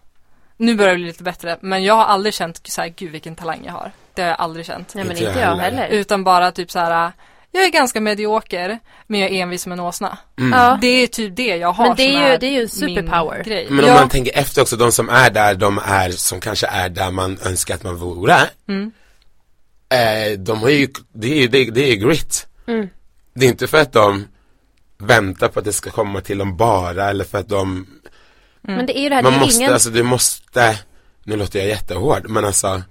[0.56, 3.36] Nu börjar det bli lite bättre men jag har aldrig känt så här, gud vilken
[3.36, 5.62] talang jag har Det har jag aldrig känt Nej men Inte jag heller.
[5.62, 5.88] heller.
[5.88, 7.12] Utan bara typ så här.
[7.52, 10.18] Jag är ganska medioker men jag är envis som en åsna
[10.52, 10.78] Ja.
[10.80, 13.44] Det är typ det jag har Men det är ju- det är ju en superpower.
[13.44, 13.66] grej.
[13.70, 16.66] Men om ja, man tänker efter också, de som är där, de är som kanske
[16.66, 18.36] är där man önskar att man vore.
[18.68, 18.92] Mm.
[19.88, 22.46] Eh, de har ju, det är ju det, det är grit.
[22.66, 22.88] Mm.
[23.34, 24.28] Det är inte för att de
[24.98, 27.86] väntar på att det ska komma till dem bara eller för att de,
[28.60, 29.72] Men det är ju det här, man det är måste, ingen...
[29.72, 30.78] alltså du måste,
[31.24, 32.82] nu låter jag jättehård, men alltså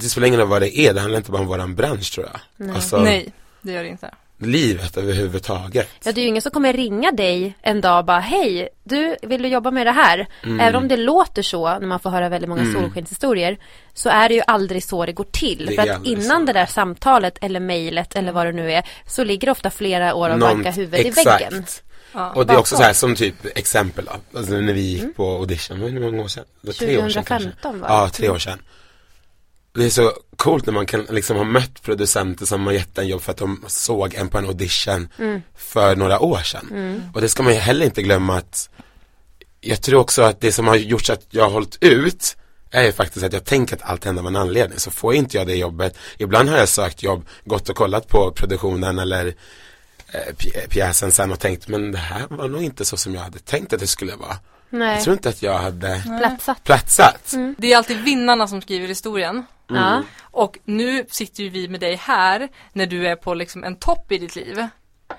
[0.00, 2.26] det spelar ingen roll vad det är, det handlar inte bara om våran bransch tror
[2.32, 2.40] jag.
[2.66, 2.74] Nej.
[2.74, 3.32] Alltså, Nej
[3.62, 5.88] det gör det inte livet överhuvudtaget.
[6.04, 9.16] Ja, det är ju ingen som kommer ringa dig en dag och bara hej, du,
[9.22, 10.26] vill du jobba med det här?
[10.42, 10.60] Mm.
[10.60, 13.58] Även om det låter så när man får höra väldigt många solskenshistorier
[13.94, 15.66] så är det ju aldrig så det går till.
[15.66, 16.44] Det För att innan så.
[16.46, 20.14] det där samtalet eller mejlet eller vad det nu är så ligger det ofta flera
[20.14, 21.26] år och Någon- bankar huvudet exakt.
[21.40, 21.64] i väggen.
[22.12, 22.32] Ja.
[22.32, 25.76] Och det är också så här som typ exempel alltså när vi gick på audition,
[25.80, 26.44] hur många år sedan?
[26.60, 27.50] Det var tre år sedan kanske.
[27.50, 27.86] 2015 va?
[27.90, 28.58] Ja, tre år sedan.
[29.76, 33.08] Det är så coolt när man kan liksom ha mött producenter som har gett en
[33.08, 35.08] jobb för att de såg en på en audition
[35.56, 37.02] för några år sedan.
[37.14, 38.70] Och det ska man ju heller inte glömma att
[39.60, 42.36] jag tror också att det som har gjort så att jag har hållit ut
[42.70, 44.78] är ju faktiskt att jag tänker att allt händer av en anledning.
[44.78, 48.32] Så får inte jag det jobbet, ibland har jag sökt jobb, gått och kollat på
[48.36, 49.26] produktionen eller
[50.12, 53.22] eh, pj- pjäsen sen och tänkt men det här var nog inte så som jag
[53.22, 54.36] hade tänkt att det skulle vara.
[54.70, 56.64] Nej, Jag tror inte att jag hade platsat.
[56.64, 57.34] platsat.
[57.58, 60.02] Det är alltid vinnarna som skriver historien Ja.
[60.22, 64.12] Och nu sitter ju vi med dig här när du är på liksom en topp
[64.12, 64.66] i ditt liv.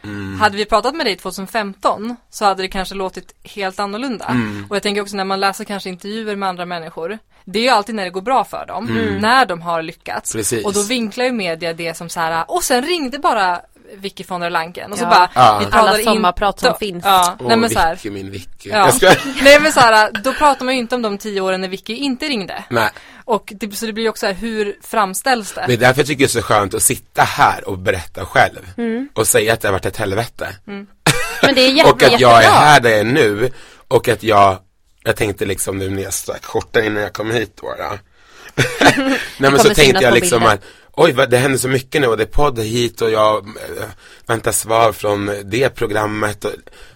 [0.04, 0.40] Mm.
[0.40, 4.26] Hade vi pratat med dig 2015 så hade det kanske låtit helt annorlunda.
[4.26, 4.66] Mm.
[4.70, 7.20] Och jag tänker också när man läser kanske intervjuer med andra människor.
[7.46, 8.86] Det är ju alltid när det går bra för dem.
[9.20, 10.34] När de har lyckats.
[10.34, 10.40] Mm.
[10.40, 10.66] Precis.
[10.66, 12.46] Och då vinklar ju media det som så här.
[12.52, 13.62] Och sen ringde bara
[13.96, 14.92] Vicky von der Lanken.
[14.92, 15.10] Och så Ja.
[15.10, 15.30] bara.
[15.36, 15.58] Ja.
[15.60, 17.04] Vi Alla pratar sommarprat som inte- finns.
[17.06, 17.96] Ja, Åh, nej men så här.
[17.96, 18.70] Vicky, min Vicky.
[18.70, 18.92] Ja.
[19.42, 21.96] Nej men så här, då pratar man ju inte om de tio åren när Vicky
[21.96, 22.64] inte ringde.
[22.70, 22.90] Nej,
[23.26, 25.64] Och det, så det blir ju också så här, hur framställs det?
[25.68, 28.60] det är därför jag tycker det är så skönt att sitta här och berätta själv.
[28.78, 29.10] Mm.
[29.14, 30.48] Och säga att det har varit ett helvete.
[31.42, 32.42] Men det är jätte, och att jag jättebra.
[32.42, 33.52] är här där jag är nu.
[33.88, 34.58] Och att jag,
[35.04, 37.76] jag tänkte liksom nu när jag stack skjortan innan jag kom hit då.
[37.78, 37.98] då.
[39.38, 40.54] Nej men så tänkte jag liksom bilder.
[40.56, 40.64] att
[41.00, 43.84] Oj, vad, det händer så mycket nu och det är podd hit och jag äh,
[44.26, 46.46] väntar svar från det programmet.
[46.46, 46.52] Och,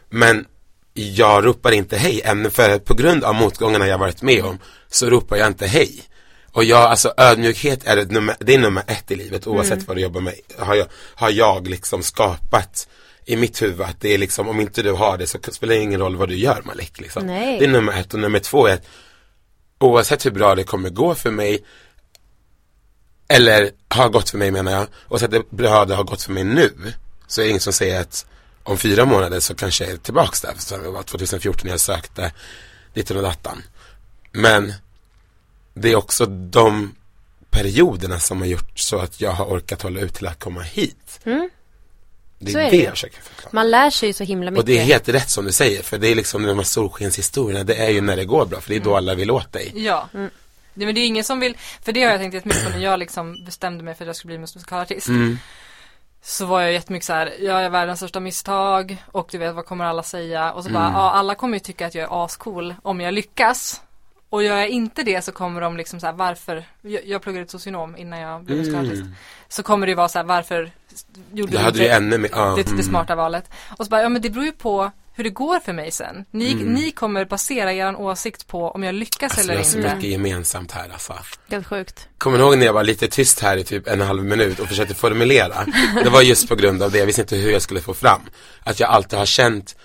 [0.10, 0.46] men
[0.94, 4.60] jag ropar inte hej än för på grund av motgångarna jag varit med om
[4.90, 6.04] så ropar jag inte hej.
[6.52, 9.86] Och jag, alltså ödmjukhet är det nummer, det är nummer ett i livet oavsett Mm.
[9.88, 10.34] vad du jobbar med.
[10.58, 12.88] Har jag, har jag liksom skapat
[13.26, 15.82] i mitt huvud att det är liksom, om inte du har det så spelar det
[15.82, 17.00] ingen roll vad du gör Malik.
[17.00, 17.26] Liksom.
[17.26, 17.60] Nej.
[17.60, 18.88] Det är nummer ett och nummer två är att
[19.80, 21.66] oavsett hur bra det kommer gå för mig
[23.32, 26.44] eller har gått för mig menar jag, oavsett hur bra det har gått för mig
[26.44, 26.94] nu
[27.28, 28.26] så är det ingen som säger att
[28.64, 30.54] om fyra månader så kanske jag är tillbaks där.
[30.58, 32.32] Så det var 2014 när jag sökte
[32.94, 33.64] ditten och dattan.
[34.32, 34.74] Men
[35.74, 36.96] det är också de
[37.50, 41.20] perioderna som har gjort så att jag har orkat hålla ut till att komma hit.
[41.24, 41.50] Mm.
[42.40, 42.84] Det Så är, är det det.
[42.84, 43.50] jag försöker förklara.
[43.54, 44.60] Man lär sig ju så himla mycket.
[44.64, 47.64] Och det är helt rätt som du säger, för det är liksom de här solskenshistorierna,
[47.64, 49.72] det är ju när det går bra, för det är då alla vill åt dig.
[49.76, 50.10] Ja.
[50.74, 52.86] Det, men det är ingen som vill, för det har jag tänkt jättemycket på när
[52.86, 55.08] jag liksom bestämde mig för att jag skulle bli musikalartist.
[55.08, 55.38] Mm.
[56.24, 59.66] Så var jag jättemycket så här, jag är världens största misstag och du vet vad
[59.66, 60.96] kommer alla säga och så bara, Mm.
[60.96, 63.82] ja alla kommer ju tycka att jag är ascool om jag lyckas.
[64.30, 67.46] Och gör jag inte det så kommer de liksom så här, varför, jag, jag pluggade
[67.46, 69.02] till socionom innan jag blev musikalartist.
[69.02, 69.16] Mm.
[69.48, 70.72] Så kommer det ju vara så här, varför
[71.32, 72.84] gjorde du inte mer, ja, det, det mm.
[72.84, 73.50] smarta valet.
[73.78, 76.26] Och så bara, ja men det beror ju på hur det går för mig sen.
[76.32, 76.74] Ni, Mm.
[76.74, 79.96] ni kommer basera er åsikt på om jag lyckas Alltså vi eller har så inte.
[79.96, 81.14] mycket gemensamt här alltså.
[81.50, 82.08] Helt sjukt.
[82.18, 84.68] Kommer ni ihåg när jag var lite tyst här i typ en halv minut och
[84.68, 85.66] försökte formulera?
[86.04, 88.22] Det var just på grund av det, jag visste inte hur jag skulle få fram.
[88.64, 89.76] Att jag alltid har känt,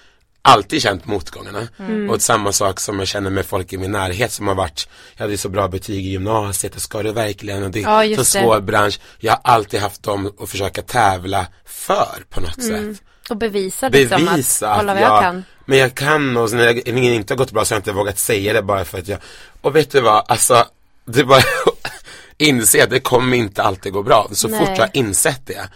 [0.43, 1.69] alltid känt motgångarna.
[1.79, 2.11] Mm.
[2.11, 5.25] Och samma sak som jag känner med folk i min närhet som har varit, jag
[5.25, 8.05] hade så bra betyg i gymnasiet och ska du verkligen och det är Ja, så
[8.05, 8.41] just det.
[8.41, 9.01] svår bransch.
[9.19, 13.03] Jag har alltid haft dem att försöka tävla för på något sätt.
[13.31, 15.45] Och bevisa liksom Bevisa att kolla vad jag jag, kan.
[15.65, 17.93] men jag kan och sen när det inte har gått bra så har jag inte
[17.93, 19.19] vågat säga det bara för att jag,
[19.61, 20.65] och vet du vad, alltså,
[21.05, 21.43] det är bara
[22.39, 24.29] inse att det kommer inte alltid gå bra.
[24.33, 24.59] Så Nej.
[24.59, 25.69] fort jag har insett det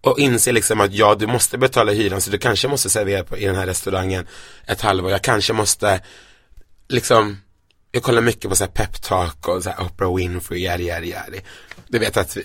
[0.00, 3.38] och inse liksom att ja, du måste betala hyran så du kanske måste servera på,
[3.38, 4.26] i den här restaurangen
[4.66, 5.10] ett halvår.
[5.10, 6.00] Jag kanske måste
[6.88, 7.38] liksom
[7.92, 11.40] jag kollar mycket på så här peptalk och så här Oprah Winfrey, yadi yadi yadi.
[11.88, 12.42] Du vet att vi,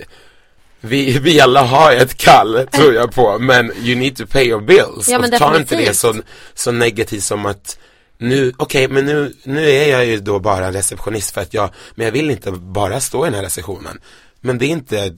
[0.86, 4.62] vi, vi alla har ett kall, tror jag på, men you need to pay your
[4.62, 5.10] bills.
[5.10, 6.16] Ja, och ta inte det så,
[6.54, 7.78] så negativt som att
[8.18, 11.70] nu, okej, men nu, nu är jag ju då bara en receptionist för att jag,
[11.96, 14.00] men jag vill inte bara stå i den här receptionen.
[14.42, 15.16] Men det är inte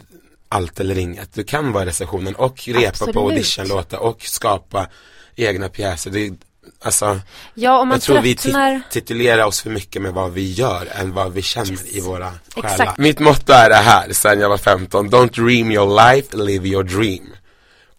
[0.50, 1.34] allt eller inget.
[1.34, 3.16] Du kan vara i receptionen och repa Absolut.
[3.16, 4.88] på auditionlåtar och skapa
[5.36, 6.12] egna pjäser.
[6.12, 6.34] Det,
[6.82, 7.20] alltså,
[7.54, 8.76] Ja, om man jag tror vi tröttnar.
[8.76, 12.32] tit- titulerar oss för mycket med vad vi gör än vad vi känner i våra
[12.56, 12.70] själar.
[12.74, 12.98] Exakt.
[12.98, 15.10] Mitt motto är det här sen jag var 15.
[15.10, 17.28] Don't dream your life, live your dream.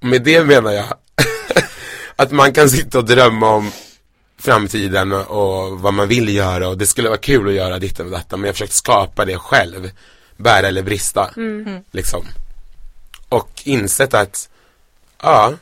[0.01, 0.85] Och med det menar jag
[2.17, 3.71] att man kan sitta och drömma om
[4.41, 8.07] framtiden och vad man vill göra och det skulle vara kul att göra ditt och
[8.11, 9.91] detta men jag försökt skapa det själv.
[10.37, 11.31] Bära eller brista.
[11.91, 12.27] Liksom.
[13.29, 14.49] Och insett att
[15.23, 15.53] ja,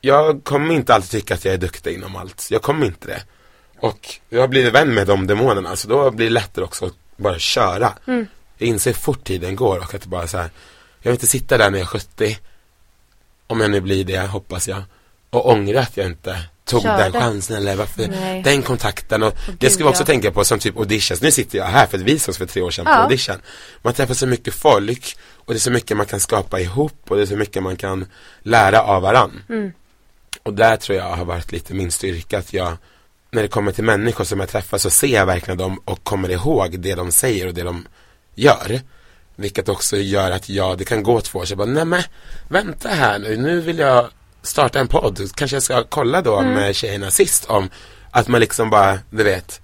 [0.00, 2.46] jag kommer inte alltid tycka att jag är duktig inom allt.
[2.50, 3.22] Jag kommer inte det.
[3.78, 6.94] Och jag har blivit vän med de demonerna så då blir det lättare också att
[7.16, 7.92] bara köra.
[8.58, 10.50] Jag inser fort tiden går och att det bara så här,
[11.02, 12.38] jag vill inte sitta där när jag är 70
[13.46, 14.82] om jag nu blir det, hoppas jag
[15.30, 17.02] och ångra att jag inte tog Körde.
[17.02, 18.42] den chansen eller varför Nej.
[18.42, 20.06] den kontakten och det gud, ska vi också ja.
[20.06, 21.22] tänka på som typ auditions.
[21.22, 22.96] Nu sitter jag här för att vi sågs för tre år sedan på Ja.
[22.96, 23.36] audition.
[23.82, 27.16] Man träffar så mycket folk och det är så mycket man kan skapa ihop och
[27.16, 28.06] det är så mycket man kan
[28.42, 29.42] lära av varann.
[29.48, 29.72] Mm.
[30.42, 32.76] Och där tror jag har varit lite min styrka att jag
[33.30, 36.28] när det kommer till människor som jag träffar så ser jag verkligen dem och kommer
[36.30, 37.86] ihåg det de säger och det de
[38.34, 38.80] gör.
[39.36, 42.02] Vilket också gör att jag, det kan gå två år så jag bara, nej men
[42.48, 44.08] vänta här nu, nu vill jag
[44.42, 45.20] starta en podd.
[45.34, 47.70] Kanske jag ska kolla då med tjejerna sist om
[48.10, 49.60] att man liksom bara, du vet,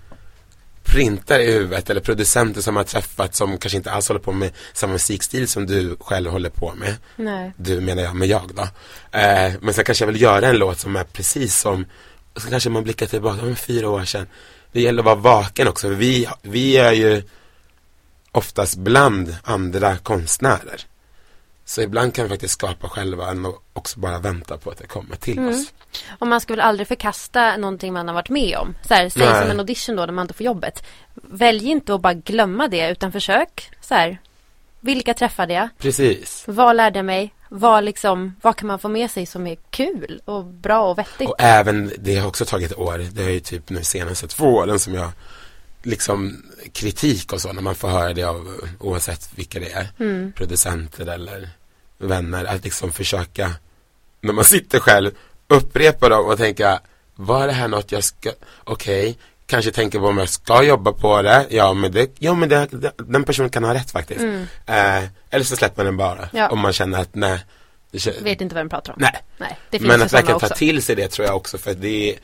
[0.86, 4.52] printar i huvudet eller producenter som har träffat som kanske inte alls håller på med
[4.72, 6.96] samma musikstil som du själv håller på med.
[7.16, 7.52] Nej.
[7.56, 8.62] Du menar jag, men jag då.
[9.18, 11.84] Eh, men sen kanske jag vill göra en låt som är precis som,
[12.36, 14.26] så kanske man blickar tillbaka, om fyra år sedan.
[14.72, 17.22] Det gäller att vara vaken också, vi, vi är ju
[18.32, 20.80] oftast bland andra konstnärer.
[21.68, 24.86] Så ibland kan vi faktiskt skapa själva än och också bara vänta på att det
[24.86, 25.50] kommer till Mm.
[25.50, 25.72] oss.
[26.18, 28.74] Och man ska väl aldrig förkasta någonting man har varit med om.
[28.88, 29.42] Så här, säg Nej.
[29.42, 30.82] som en audition då när man inte får jobbet.
[31.14, 34.18] Välj inte att bara glömma det utan försök så här.
[34.80, 35.68] Vilka träffade jag?
[35.78, 36.44] Precis.
[36.46, 37.34] Vad lärde jag mig?
[37.48, 41.28] Vad liksom, vad kan man få med sig som är kul och bra och vettigt?
[41.28, 44.78] Och även, det har också tagit år, det är ju typ nu senaste två åren
[44.78, 45.10] som jag
[45.86, 50.32] liksom kritik och så när man får höra det av oavsett vilka det är, Mm.
[50.32, 51.48] producenter eller
[51.98, 53.52] vänner, att liksom försöka
[54.20, 55.10] när man sitter själv
[55.48, 56.80] upprepa dem och tänka
[57.14, 58.30] var det här något jag ska,
[58.64, 62.48] okej, kanske tänka på om jag ska jobba på det, ja men det, ja men
[62.48, 64.20] det, den personen kan ha rätt faktiskt.
[64.66, 66.28] Eh, eller så släpper man den bara, Mm.
[66.32, 66.48] Ja.
[66.48, 67.38] om man känner att nej,
[68.22, 68.98] Vet inte vad den pratar om.
[69.00, 71.74] nej, Nej, det finns men att verkligen ta till sig det tror jag också för
[71.74, 72.18] det är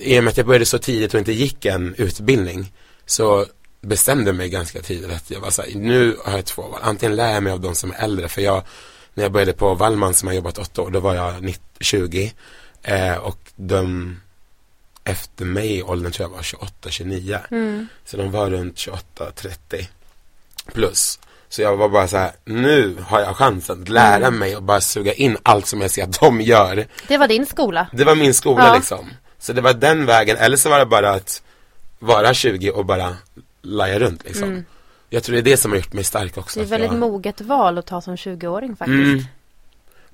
[0.00, 2.72] i och med att jag började så tidigt och inte gick en utbildning
[3.06, 3.46] så
[3.80, 6.80] bestämde mig ganska tidigt att jag var så här, nu har jag två val.
[6.82, 8.62] Antingen lär jag mig av de som är äldre för jag,
[9.14, 12.32] när jag började på Wallman som har jobbat åtta år, då var jag 90, 20
[12.82, 14.16] eh, och de
[15.04, 17.38] efter mig i åldern tror jag var 28, 29.
[17.50, 17.88] Mm.
[18.04, 19.88] Så de var runt 28, 30
[20.72, 21.18] plus.
[21.48, 24.80] Så jag var bara så här, nu har jag chansen att lära mig och bara
[24.80, 26.86] suga in allt som jag ser att de gör.
[27.08, 27.86] Det var din skola.
[27.92, 28.74] Det var min skola Ja.
[28.76, 29.10] liksom.
[29.46, 31.42] Så det var den vägen, eller så var det bara att
[31.98, 33.16] vara 20 och bara
[33.62, 34.64] laja runt liksom.
[35.10, 36.58] Jag tror det är det som har gjort mig stark också.
[36.58, 36.68] Mm.
[36.68, 38.98] Det är väldigt jag, moget val att ta som 20-åring faktiskt.
[38.98, 39.24] Mm.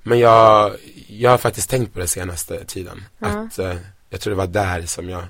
[0.03, 0.75] Men jag,
[1.07, 3.03] jag har faktiskt tänkt på det senaste tiden.
[3.19, 3.27] Ja.
[3.27, 3.75] Att eh,
[4.09, 5.23] jag tror det var där som jag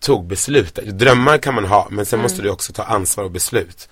[0.00, 0.98] tog beslutet.
[0.98, 2.22] Drömmar kan man ha, men sen Mm.
[2.22, 3.88] måste du också ta ansvar och beslut.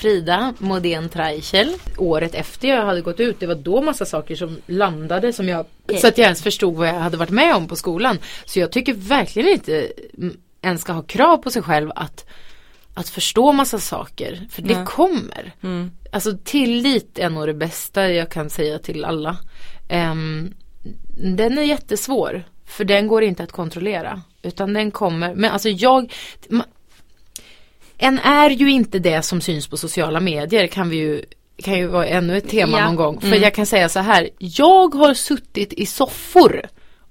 [0.00, 3.40] Frida Modén Treichel året efter jag hade gått ut.
[3.40, 5.66] Det var då massa saker som landade som jag
[6.00, 8.18] så att jag ens förstod vad jag hade varit med om på skolan.
[8.44, 12.24] Så jag tycker verkligen inte mm, en ska ha krav på sig själv att
[12.94, 14.46] att förstå massa saker.
[14.50, 14.86] För det Nej.
[14.86, 15.52] kommer.
[15.62, 15.90] Mm.
[16.12, 19.36] Alltså tillit är nog det bästa jag kan säga till alla.
[19.88, 20.54] Ehm,
[21.36, 22.44] den är jättesvår.
[22.66, 24.22] För den går inte att kontrollera.
[24.42, 25.34] Utan den kommer.
[25.34, 26.12] Men alltså jag.
[27.98, 30.66] En är ju inte det som syns på sociala medier.
[30.66, 31.24] Kan vi ju.
[31.62, 32.84] Kan ju vara ännu ett tema Ja.
[32.86, 33.20] någon gång.
[33.20, 34.28] För jag kan säga så här.
[34.38, 36.62] Jag har suttit i soffor.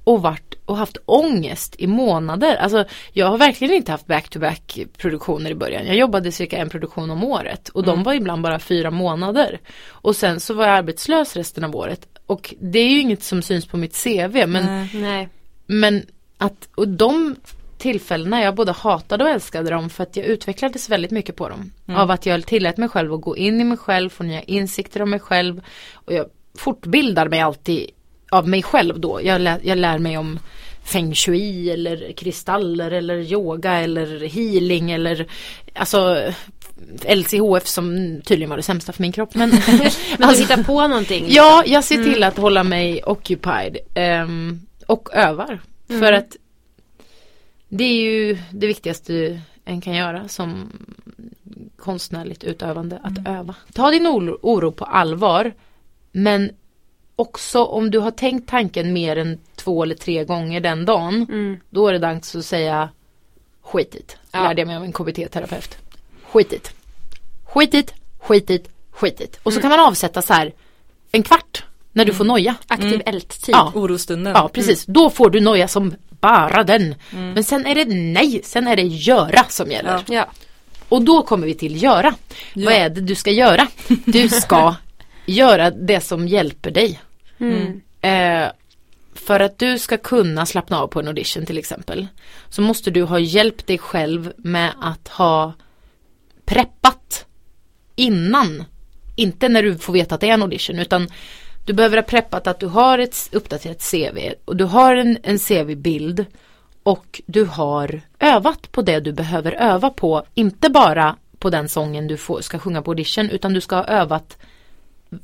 [0.03, 2.55] Och varit och haft ångest i månader.
[2.55, 5.87] Alltså jag har verkligen inte haft back-to-back produktioner i början.
[5.87, 7.69] Jag jobbade cirka en produktion om året.
[7.69, 9.59] Och de var ibland bara fyra månader.
[9.87, 12.07] Och sen så var jag arbetslös resten av året.
[12.25, 14.47] Och det är ju inget som syns på mitt CV.
[14.47, 14.89] Men Nej.
[14.93, 15.29] Nej.
[15.65, 16.05] men
[16.37, 17.35] att, och de
[17.77, 21.71] tillfällena, jag både hatade och älskade dem för att jag utvecklades väldigt mycket på dem.
[21.95, 25.01] Av att jag tillät mig själv att gå in i mig själv, få nya insikter
[25.01, 25.61] om mig själv.
[25.93, 26.25] Och jag
[26.57, 27.89] fortbildar mig alltid
[28.31, 29.19] av mig själv då.
[29.23, 30.39] Jag, lär, jag lär mig om
[30.83, 35.27] feng shui eller kristaller eller yoga eller healing eller
[35.73, 36.21] alltså
[37.15, 39.35] LCHF som tydligen var det sämsta för min kropp.
[39.35, 39.49] Men,
[40.17, 41.25] Men alltså- du hittar på någonting.
[41.27, 45.59] Ja, jag ser till att hålla mig occupied ehm, och övar.
[45.87, 46.35] För att
[47.69, 50.71] det är ju det viktigaste en kan göra som
[51.77, 53.55] konstnärligt utövande, att öva.
[53.73, 55.53] Ta din oro, på allvar,
[56.11, 56.51] men
[57.15, 61.57] också om du har tänkt tanken mer än två eller tre gånger den dagen, Mm.
[61.69, 62.89] då är det dags att säga
[63.61, 64.17] skitigt.
[64.31, 64.43] Ja.
[64.43, 65.77] Lärde jag mig av en KBT-terapeut.
[66.31, 66.73] Skitigt.
[67.45, 69.39] Skitigt, skitigt, skitigt.
[69.43, 70.53] Och så kan man avsätta så här
[71.11, 72.55] en kvart när du får noja.
[72.67, 73.55] Aktiv älttid.
[73.55, 73.71] Ja.
[73.75, 74.33] Orostunden.
[74.35, 74.85] Ja, precis.
[74.85, 76.95] Då får du noja som bara den.
[77.09, 80.03] Men sen är det nej, sen är det göra som gäller.
[80.07, 80.27] Ja.
[80.89, 82.15] Och då kommer vi till göra.
[82.53, 82.65] Ja.
[82.65, 83.67] Vad är det du ska göra?
[84.05, 84.75] Du ska
[85.25, 86.99] göra det som hjälper dig.
[87.39, 87.81] Mm.
[88.01, 88.51] Eh,
[89.13, 92.07] för att du ska kunna slappna av på en audition till exempel.
[92.49, 95.53] Så måste du ha hjälpt dig själv med att ha
[96.45, 97.25] preppat
[97.95, 98.63] innan.
[99.15, 101.09] Inte när du får veta att det är en audition utan
[101.67, 105.39] du behöver ha preppat att du har ett uppdaterat CV och du har en, en
[105.39, 106.25] CV-bild
[106.83, 110.23] och du har övat på det du behöver öva på.
[110.33, 113.83] Inte bara på den sången du får, ska sjunga på audition utan du ska ha
[113.83, 114.37] övat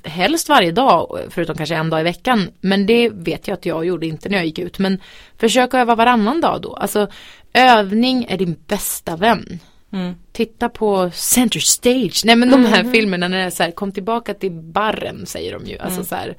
[0.03, 2.49] helst varje dag, förutom kanske en dag i veckan.
[2.61, 4.79] Men det vet jag att jag gjorde inte när jag gick ut.
[4.79, 4.99] Men
[5.37, 6.75] försök att öva varannan dag då.
[6.75, 7.07] Alltså
[7.53, 9.59] övning är din bästa vän.
[9.93, 10.15] Mm.
[10.31, 12.21] Titta på Center Stage.
[12.25, 15.53] Nej men de här filmerna när det är så här, kom tillbaka till barren säger
[15.53, 15.77] de ju.
[15.77, 16.35] Alltså så här,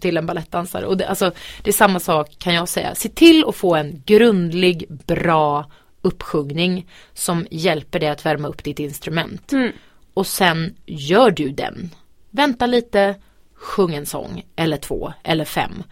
[0.00, 0.86] till en balettdansare.
[0.86, 2.94] Och det, alltså, det är samma sak kan jag säga.
[2.94, 5.70] Se till att få en grundlig, bra
[6.02, 9.52] uppsjungning som hjälper dig att värma upp ditt instrument.
[9.52, 9.72] Mm.
[10.14, 11.90] Och sen gör du den.
[12.30, 13.14] Vänta lite,
[13.54, 15.82] sjung en sång eller två eller fem.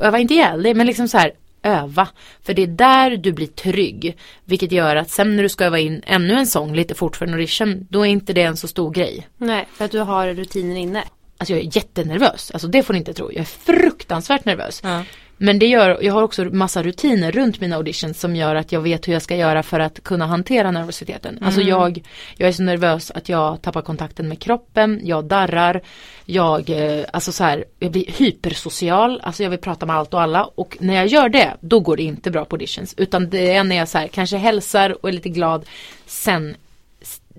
[0.00, 2.08] Öva inte ihjäl dig men liksom så här öva.
[2.42, 4.16] För det är där du blir trygg.
[4.44, 7.26] Vilket gör att sen när du ska öva in ännu en sång lite fort för
[7.26, 7.86] en audition.
[7.90, 9.28] Då är inte det en så stor grej.
[9.36, 11.04] Nej, för att du har rutinen inne.
[11.38, 12.50] Alltså jag är jättenervös.
[12.50, 13.32] Alltså det får ni inte tro.
[13.32, 14.80] Jag är fruktansvärt nervös.
[14.84, 15.04] Ja.
[15.42, 18.80] Men det gör, jag har också massa rutiner runt mina auditions som gör att jag
[18.80, 21.38] vet hur jag ska göra för att kunna hantera nervositeten.
[21.42, 22.02] Alltså jag,
[22.36, 25.82] jag är så nervös att jag tappar kontakten med kroppen, jag darrar,
[26.24, 30.22] jag, eh, alltså så här, jag blir hypersocial, alltså jag vill prata med allt och
[30.22, 32.94] alla och när jag gör det, då går det inte bra på auditions.
[32.96, 35.64] Utan det är när jag så här, kanske hälsar och är lite glad,
[36.06, 36.56] sen,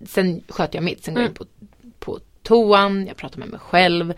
[0.06, 1.46] sen sköter jag mitt, sen går jag in på,
[2.00, 4.14] på toan, jag pratar med mig själv.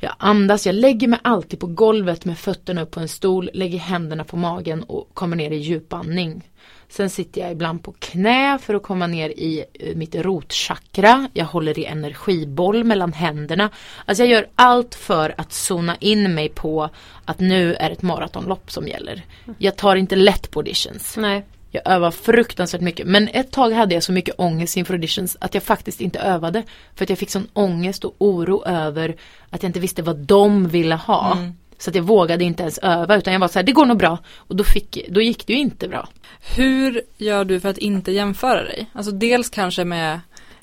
[0.00, 3.78] Jag andas, jag lägger mig alltid på golvet med fötterna upp på en stol, lägger
[3.78, 6.50] händerna på magen och kommer ner i djupandning.
[6.88, 11.28] Sen sitter jag ibland på knä för att komma ner i eh, mitt rotchakra.
[11.32, 13.70] Jag håller i energiboll mellan händerna.
[14.04, 16.90] Alltså jag gör allt för att zona in mig på
[17.24, 19.22] att nu är ett maratonlopp som gäller.
[19.58, 21.16] Jag tar inte lätt på auditions.
[21.16, 21.44] Nej.
[21.70, 23.06] Jag övar fruktansvärt mycket.
[23.06, 26.62] Men ett tag hade jag så mycket ångest inför auditions att jag faktiskt inte övade.
[26.94, 29.16] För att jag fick sån ångest och oro över
[29.50, 31.38] att jag inte visste vad de ville ha.
[31.78, 33.98] Så att jag vågade inte ens öva utan jag var så här, det går nog
[33.98, 34.18] bra.
[34.36, 36.08] Och då, fick, då gick det ju inte bra.
[36.56, 38.86] Hur gör du för att inte jämföra dig?
[38.92, 40.20] Alltså dels kanske med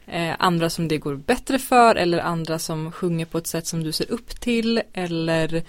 [0.07, 3.83] eh, andra som det går bättre för eller andra som sjunger på ett sätt som
[3.83, 5.63] du ser upp till eller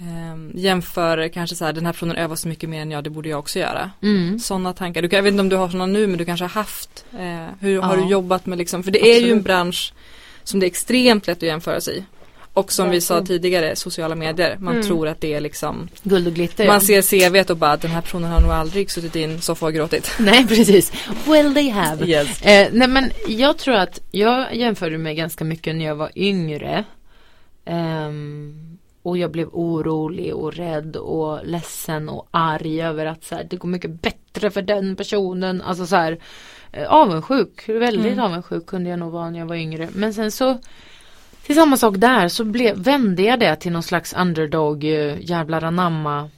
[0.00, 3.10] eh, jämför kanske så här den här personen övar så mycket mer än jag, det
[3.10, 3.90] borde jag också göra.
[4.02, 4.38] Mm.
[4.38, 5.02] Sådana tankar.
[5.02, 7.04] Du, jag vet inte om du har sådana nu men du kanske har haft.
[7.18, 8.02] Eh, hur har Ja.
[8.02, 9.44] du jobbat med liksom, för det är ju en Absolut.
[9.44, 9.92] bransch
[10.44, 12.04] som det är extremt lätt att jämföra sig i.
[12.52, 13.42] Och som vi sa Verkligen.
[13.42, 14.56] tidigare, sociala medier.
[14.60, 14.86] Man Mm.
[14.86, 16.66] tror att det är liksom, Guld och glitter.
[16.66, 19.66] man ser CVt och bara den här personen har nog aldrig suttit i en soffa
[19.66, 20.10] och gråtit.
[20.18, 20.92] Nej precis.
[21.26, 22.06] Well they have.
[22.06, 22.42] Yes.
[22.42, 26.84] Eh, nej men jag tror att jag jämförde mig ganska mycket när jag var yngre.
[27.64, 28.69] Ehm,
[29.02, 33.56] och jag blev orolig och rädd och ledsen och arg över att så här, det
[33.56, 35.62] går mycket bättre för den personen.
[35.62, 36.18] Alltså så här
[36.72, 37.68] eh, avundsjuk.
[37.68, 38.24] Väldigt Mm.
[38.24, 39.88] avundsjuk kunde jag nog vara när jag var yngre.
[39.92, 40.58] Men sen så
[41.46, 45.64] till samma sak där så blev, vände jag det till någon slags underdog eh, jävlar
[45.64, 46.30] anamma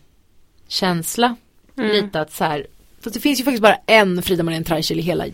[0.68, 1.36] känsla.
[1.76, 1.90] Mm.
[1.90, 2.66] Lite att så här,
[3.00, 5.24] fast det finns ju faktiskt bara en Frida Marlene Treichel i hela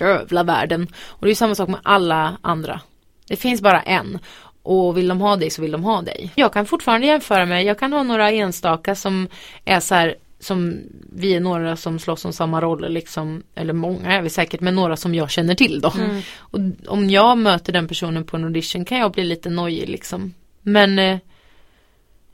[0.00, 0.86] jävla världen.
[1.06, 2.80] Och det är ju samma sak med alla andra.
[3.28, 4.18] Det finns bara en.
[4.66, 6.30] Och vill de ha dig så vill de ha dig.
[6.34, 7.66] Jag kan fortfarande jämföra mig.
[7.66, 9.28] Jag kan ha några enstaka som
[9.64, 10.80] är så här som
[11.12, 13.42] vi är några som slåss om samma roller liksom.
[13.54, 15.92] Eller många är vi säkert men några som jag känner till då.
[15.98, 16.22] Mm.
[16.38, 20.34] Och om jag möter den personen på en audition kan jag bli lite nojig liksom.
[20.62, 21.18] Men eh,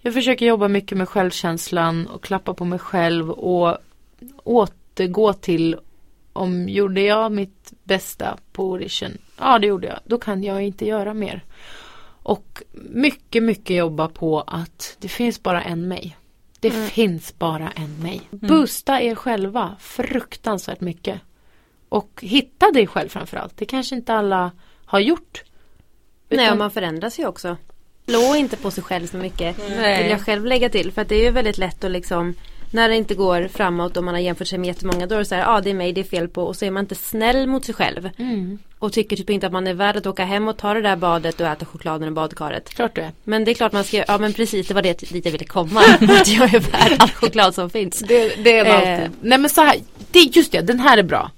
[0.00, 3.78] jag försöker jobba mycket med självkänslan och klappa på mig själv och
[4.44, 5.76] återgå till
[6.32, 9.18] om gjorde jag mitt bästa på audition?
[9.38, 9.98] Ja det gjorde jag.
[10.04, 11.44] Då kan jag inte göra mer.
[12.22, 16.16] Och mycket, mycket jobba på att det finns bara en mig.
[16.60, 16.88] Det Mm.
[16.88, 18.20] finns bara en mig.
[18.30, 21.20] Boosta er själva fruktansvärt mycket.
[21.88, 23.56] Och hitta dig själv framförallt.
[23.56, 24.50] Det kanske inte alla
[24.84, 25.42] har gjort.
[26.28, 27.56] Nej, Utan- och man förändras ju också.
[28.08, 29.56] Slå inte på sig själv så mycket.
[29.68, 30.02] Nej.
[30.02, 30.92] Vill jag själv lägga till.
[30.92, 32.34] För att det är ju väldigt lätt att liksom
[32.72, 35.24] när det inte går framåt och man har jämfört sig med jättemånga då är det
[35.24, 36.84] så här, ja ah, det är mig det är fel på och så är man
[36.84, 38.10] inte snäll mot sig själv.
[38.18, 40.82] Mm, Och tycker typ inte att man är värd att åka hem och ta det
[40.82, 42.68] där badet och äta chokladen i badkaret.
[42.74, 43.12] klart det.
[43.24, 45.44] Men det är klart man ska, ja men precis det var det dit jag ville
[45.44, 45.80] komma.
[46.00, 47.98] att jag är värd all choklad som finns.
[48.00, 48.76] Det, det är Eh.
[48.76, 49.10] alltid.
[49.20, 49.76] Nej men så här,
[50.10, 51.30] det, just det, den här är bra.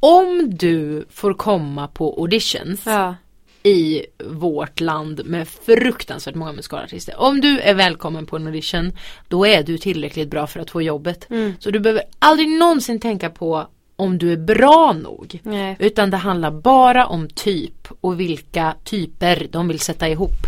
[0.00, 3.14] Om du får komma på auditions Ja.
[3.62, 7.20] I vårt land med fruktansvärt många musikalartister.
[7.20, 8.92] Om du är välkommen på en audition,
[9.28, 11.30] då är du tillräckligt bra för att få jobbet.
[11.30, 11.54] Mm.
[11.58, 15.40] Så du behöver aldrig någonsin tänka på om du är bra nog.
[15.42, 15.76] Nej.
[15.78, 20.46] Utan det handlar bara om typ och vilka typer de vill sätta ihop.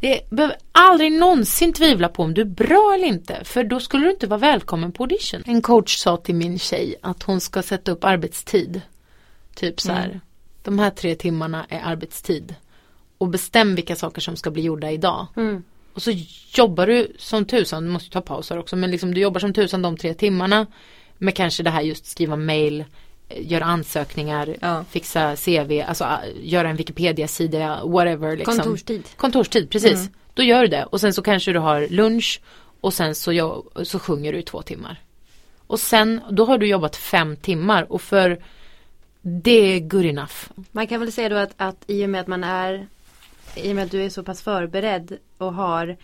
[0.00, 3.44] Det behöver aldrig någonsin tvivla på om du är bra eller inte.
[3.44, 5.42] För då skulle du inte vara välkommen på audition.
[5.46, 8.80] En coach sa till min tjej att hon ska sätta upp arbetstid.
[9.54, 10.20] Typ så här.
[10.62, 12.54] De här tre timmarna är arbetstid.
[13.18, 15.26] Och bestäm vilka saker som ska bli gjorda idag.
[15.36, 15.62] Mm.
[15.94, 16.12] Och så
[16.54, 19.82] jobbar du som tusan, du måste ta pauser också, men liksom du jobbar som tusan
[19.82, 20.66] de tre timmarna.
[21.18, 22.84] Med kanske det här just skriva mail,
[23.28, 24.84] eh, göra ansökningar, Ja.
[24.90, 26.10] fixa CV, alltså äh,
[26.42, 28.36] göra en Wikipedia-sida, whatever.
[28.36, 28.56] Liksom.
[28.58, 29.02] Kontorstid.
[29.16, 30.10] Kontorstid, precis.
[30.34, 32.40] Då gör du det och sen så kanske du har lunch
[32.80, 35.00] och sen så, så sjunger du i två timmar.
[35.66, 38.42] Och sen, då har du jobbat fem timmar och för
[39.22, 40.34] det är good enough.
[40.72, 42.86] Man kan väl säga då att, att i och med att man är
[43.56, 45.96] i och med att du är så pass förberedd och har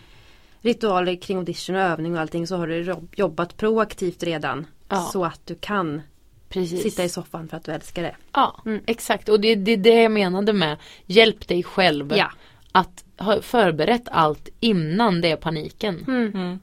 [0.61, 4.67] ritualer kring audition och övning och allting så har du jobb- jobbat proaktivt redan.
[4.89, 5.09] Ja.
[5.13, 6.01] Så att du kan
[6.49, 6.83] Precis.
[6.83, 8.15] sitta i soffan för att du älskar det.
[8.33, 8.81] Ja, Mm.
[8.87, 9.29] exakt.
[9.29, 12.13] Och det är det, det jag menade med hjälp dig själv.
[12.17, 12.31] Ja.
[12.71, 16.05] Att ha förberett allt innan det är paniken.
[16.07, 16.59] Mm.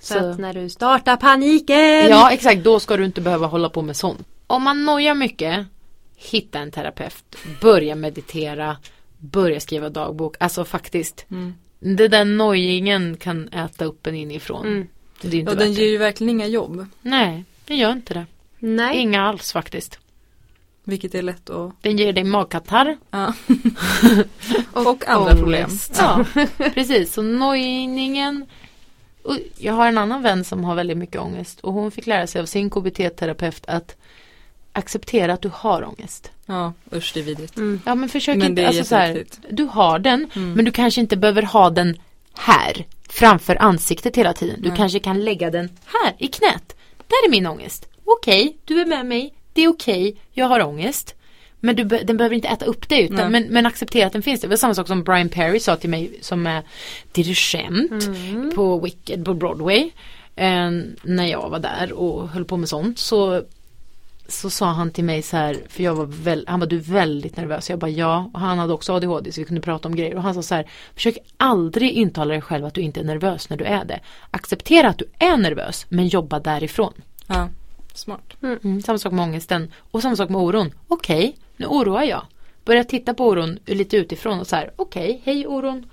[0.00, 2.08] Så, Så- att när du startar paniken.
[2.08, 2.64] Ja, exakt.
[2.64, 4.26] Då ska du inte behöva hålla på med sånt.
[4.46, 5.66] Om man nojar mycket,
[6.20, 7.36] hitta en terapeut.
[7.60, 8.76] Börja meditera.
[9.18, 10.36] Börja skriva dagbok.
[10.40, 11.26] Alltså faktiskt.
[11.30, 11.54] Mm.
[11.78, 14.66] Det där nojingen kan äta upp en inifrån.
[14.66, 14.88] Mm.
[15.22, 16.86] Det är inte Och den ger ju verkligen inga jobb.
[17.02, 18.26] Nej, det gör inte det.
[18.58, 18.98] Nej.
[18.98, 19.98] Inga alls faktiskt.
[20.84, 21.82] Vilket är lätt att...
[21.82, 22.96] Den ger dig magkatarr.
[23.10, 23.34] Ja.
[24.72, 25.70] och, andra problem.
[25.98, 26.24] Ja,
[26.74, 27.12] precis.
[27.12, 28.46] Så nojningen.
[29.22, 32.26] Och jag har en annan vän som har väldigt mycket ångest och hon fick lära
[32.26, 33.96] sig av sin KBT-terapeut att
[34.72, 36.30] acceptera att du har ångest.
[36.46, 37.56] Ja, usch det är vidrigt.
[37.56, 37.80] Mm.
[37.86, 40.52] Ja men försök Men inte, alltså så här, du har den Mm.
[40.52, 41.96] men du kanske inte behöver ha den
[42.34, 44.62] här framför ansiktet hela tiden.
[44.62, 44.76] Du Nej.
[44.76, 46.76] kanske kan lägga den här i knät.
[46.96, 47.86] Där är min ångest.
[48.04, 51.14] okej, du är med mig, det är okej, jag har ångest.
[51.60, 54.22] Men du, be- den behöver inte äta upp det utan, men, men acceptera att den
[54.22, 54.40] finns.
[54.40, 56.62] Det var samma sak som Brian Perry sa till mig som är
[57.12, 58.08] dirigent
[58.54, 59.90] på Wicked på Broadway.
[60.36, 60.70] Eh,
[61.02, 63.42] när jag var där och höll på med sånt så
[64.30, 66.80] så sa han till mig så här, för jag var väl, han var du är
[66.80, 67.70] väldigt nervös.
[67.70, 70.16] Jag bara ja, och han hade också ADHD så vi kunde prata om grejer.
[70.16, 73.50] Och han sa så här, försök aldrig intala dig själv att du inte är nervös
[73.50, 74.00] när du är det.
[74.30, 76.92] Acceptera att du är nervös, men jobba därifrån.
[77.26, 77.48] Ja,
[77.94, 78.36] smart.
[78.42, 79.72] Mm, samma sak med ångesten.
[79.90, 80.74] Och samma sak med oron.
[80.88, 82.22] Okej, nu oroar jag.
[82.64, 85.90] Börja titta på oron lite utifrån och så här, okej, hej oron.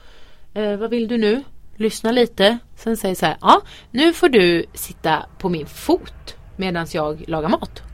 [0.53, 1.43] Eh, vad vill du nu?
[1.75, 2.57] Lyssna lite.
[2.75, 3.61] Sen säger så här, ja,
[3.91, 7.86] nu får du sitta på min fot medan jag lagar mat.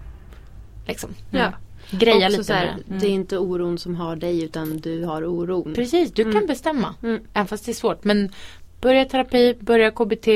[0.86, 1.10] Liksom.
[1.32, 1.54] Ja.
[1.92, 2.98] Greja Också lite här, med det.
[3.00, 5.74] Det är inte oron som har dig utan du har oron.
[5.74, 6.96] Precis, du kan bestämma.
[7.04, 7.22] Mm.
[7.34, 8.04] Även fast det är svårt.
[8.04, 8.30] Men
[8.82, 10.28] börja terapi, börja KBT.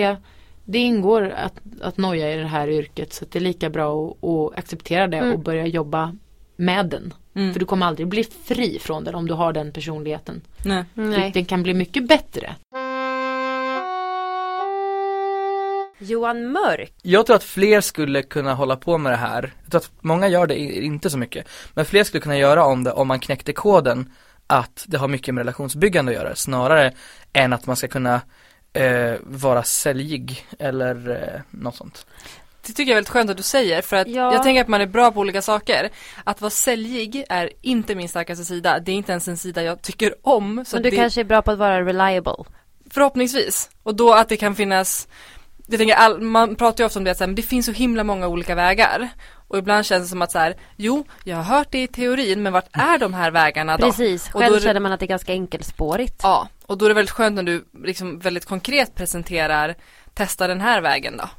[0.66, 3.14] Det ingår att, att noja i det här yrket.
[3.14, 5.34] Så det är lika bra att, att acceptera det Mm.
[5.34, 6.16] och börja jobba
[6.56, 7.14] med den.
[7.34, 7.54] Mm.
[7.54, 10.42] För du kommer aldrig bli fri från den om du har den personligheten.
[10.66, 10.84] Nej.
[10.94, 11.32] Nej.
[11.34, 12.56] Den kan bli mycket bättre.
[16.00, 16.94] Johan Mörk.
[17.02, 19.54] Jag tror att fler skulle kunna hålla på med det här.
[19.64, 21.48] Jag tror att många gör det inte så mycket.
[21.74, 24.14] Men fler skulle kunna göra om det om man knäckte koden
[24.48, 26.36] att det har mycket med relationsbyggande att göra.
[26.36, 26.94] Snarare
[27.34, 28.22] än att man ska kunna
[28.74, 32.06] eh, vara säljig eller eh, något sånt.
[32.68, 34.34] Det tycker jag är väldigt skönt att du säger för att Ja.
[34.34, 35.90] jag tänker att man är bra på olika saker.
[36.24, 38.80] Att vara säljig är inte min starkaste sida.
[38.80, 40.66] Det är inte ens en sida jag tycker om.
[40.68, 42.44] Så Men du det, kanske är bra på att vara reliable.
[42.90, 43.70] Förhoppningsvis.
[43.84, 45.08] Och då att det kan finnas
[45.68, 47.72] jag tänker, all, man pratar ju ofta om det att här, men det finns så
[47.72, 49.10] himla många olika vägar.
[49.50, 52.44] Och ibland känns det som att så här, jo, jag har hört det i teorin,
[52.44, 53.86] men vart är de här vägarna då?
[53.88, 56.20] Precis, Och då själv är det- känner man att det är ganska enkelspårigt.
[56.24, 59.76] Ja, och då är det väldigt skönt när du liksom väldigt konkret presenterar,
[60.14, 61.30] testa den här vägen då.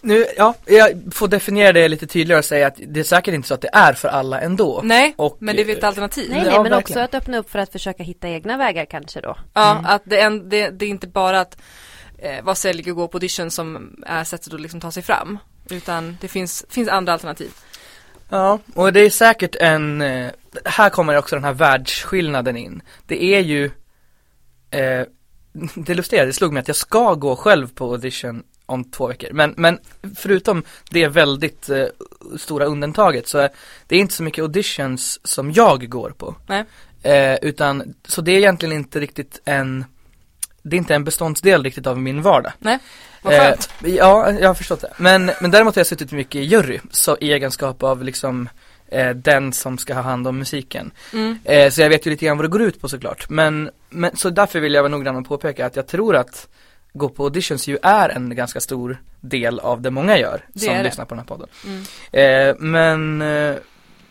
[0.00, 3.48] Nu, ja, jag får definiera det lite tydligare och säga att det är säkert inte
[3.48, 4.80] så att det är för alla ändå.
[4.84, 6.30] Nej, Och, men det är väl ett alternativ.
[6.30, 6.78] Nej, Ja, nej, men verkligen.
[6.78, 9.36] också att öppna upp för att försöka hitta egna vägar kanske då.
[9.54, 11.56] Ja, att det är, en, det, det är inte bara att
[12.18, 15.38] eh, vara säljig och gå på audition som är sättet att liksom ta sig fram.
[15.70, 17.50] Utan det finns, finns andra alternativ.
[18.28, 20.30] Ja, och det är säkert en, eh,
[20.64, 22.82] här kommer också den här världsskillnaden in.
[23.06, 23.64] Det är ju,
[24.70, 25.06] eh,
[25.74, 29.32] det lustiga, det slog mig att jag ska gå själv på audition om två veckor.
[29.32, 29.78] Men, men
[30.16, 31.84] förutom det väldigt eh,
[32.38, 33.50] stora undantaget så är
[33.86, 36.34] det är inte så mycket auditions som jag går på.
[36.46, 36.64] Nej.
[37.02, 39.84] Eh, utan, så det är egentligen inte riktigt en,
[40.64, 42.52] det är inte en beståndsdel riktigt av min vardag.
[42.58, 42.78] Nej,
[43.22, 43.70] vad skönt.
[43.84, 44.92] Eh, ja, jag har förstått det.
[44.96, 48.48] Men, men däremot har jag suttit mycket i jury, så i egenskap av liksom
[48.88, 50.90] eh, den som ska ha hand om musiken.
[51.12, 51.38] Mm.
[51.44, 53.28] Eh, så jag vet ju lite grann vad det går ut på såklart.
[53.28, 56.48] Men, men så därför vill jag vara noggrann och påpeka att jag tror att
[56.92, 60.82] gå på auditions ju är en ganska stor del av det många gör Det som
[60.82, 61.48] lyssnar på den här podden.
[61.66, 62.50] Mm.
[62.50, 63.56] Eh, men, eh,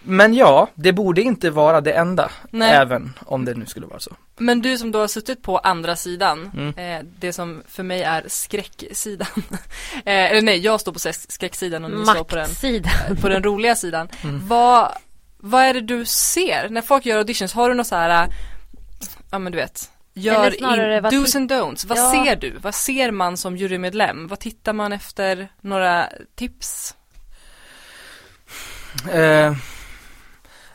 [0.04, 2.72] men ja, det borde inte vara det enda, Nej.
[2.72, 4.16] även om det nu skulle vara så.
[4.38, 6.78] Men du som då har suttit på andra sidan, Mm.
[6.78, 9.28] eh, det som för mig är skräcksidan.
[9.94, 12.50] eh, eller nej, jag står på skräck- skräcksidan och ni står på den,
[13.22, 14.08] på den roliga sidan.
[14.24, 14.48] Mm.
[14.48, 14.92] Vad,
[15.38, 17.54] vad är det du ser när folk gör auditions?
[17.54, 18.30] Har du något så här, äh,
[19.32, 21.88] ja men du vet, gör in, do's and don'ts.
[21.88, 22.12] Vad Ja.
[22.26, 22.58] ser du?
[22.62, 24.28] Vad ser man som jurymedlem?
[24.28, 25.48] Vad tittar man efter?
[25.62, 26.96] Några tips?
[29.12, 29.54] Eh,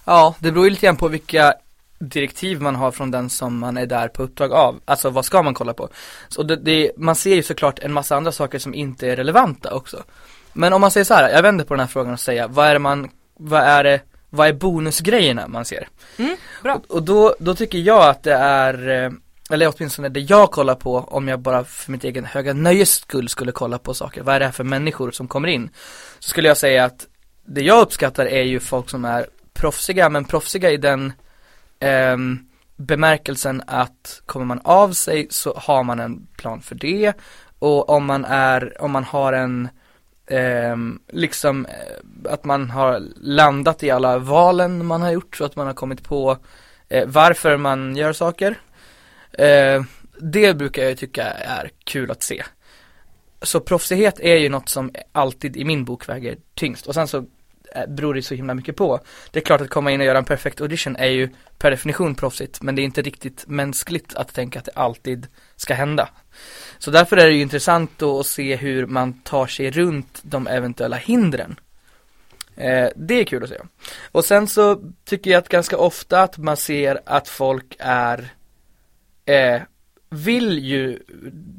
[0.09, 1.55] ja, det beror ju lite grann på vilka
[1.99, 4.81] direktiv man har från den som man är där på uppdrag av.
[4.85, 5.89] Alltså vad ska man kolla på?
[6.29, 9.75] Så det, det, man ser ju såklart en massa andra saker som inte är relevanta
[9.75, 10.03] också.
[10.53, 12.67] Men om man säger så här, jag vänder på den här frågan och säger, vad
[12.67, 14.01] är det man, vad är det,
[14.31, 15.89] vad är bonusgrejerna man ser?
[16.19, 16.75] Mm, bra.
[16.75, 19.13] Och, och då, då tycker jag att det är, eh,
[19.51, 23.29] eller åtminstone det jag kollar på om jag bara för mitt egen höga nöjes skull
[23.29, 25.71] skulle kolla på saker, vad är det här för människor som kommer in?
[26.19, 27.07] Så skulle jag säga att
[27.45, 29.27] det jag uppskattar är ju folk som är
[29.59, 31.13] proffsiga, men proffsiga i den
[31.81, 32.39] ehm,
[32.77, 37.13] bemärkelsen att kommer man av sig så har man en plan för det
[37.59, 39.69] och om man är, om man har en
[40.27, 40.77] eh,
[41.09, 45.67] liksom eh, att man har landat i alla valen man har gjort så att man
[45.67, 46.39] har kommit på
[46.89, 48.59] eh, varför man gör saker.
[49.33, 49.83] Eh,
[50.21, 52.45] det brukar jag tycka är kul att se.
[53.43, 57.25] Så proffsighet är ju något som alltid i min bok väger tyngst och sen så
[57.75, 59.01] Eh, beror det så himla mycket på.
[59.31, 62.15] Det är klart att komma in och göra en perfekt audition är ju per definition
[62.15, 66.09] proffsigt men det är inte riktigt mänskligt att tänka att det alltid ska hända.
[66.79, 70.47] Så därför är det ju intressant då att se hur man tar sig runt de
[70.47, 71.61] eventuella hindren.
[72.57, 73.59] Eh, det är kul att se.
[74.13, 78.29] Och sen så tycker jag att ganska ofta att man ser att folk är
[79.25, 79.63] eh,
[80.11, 80.99] vill ju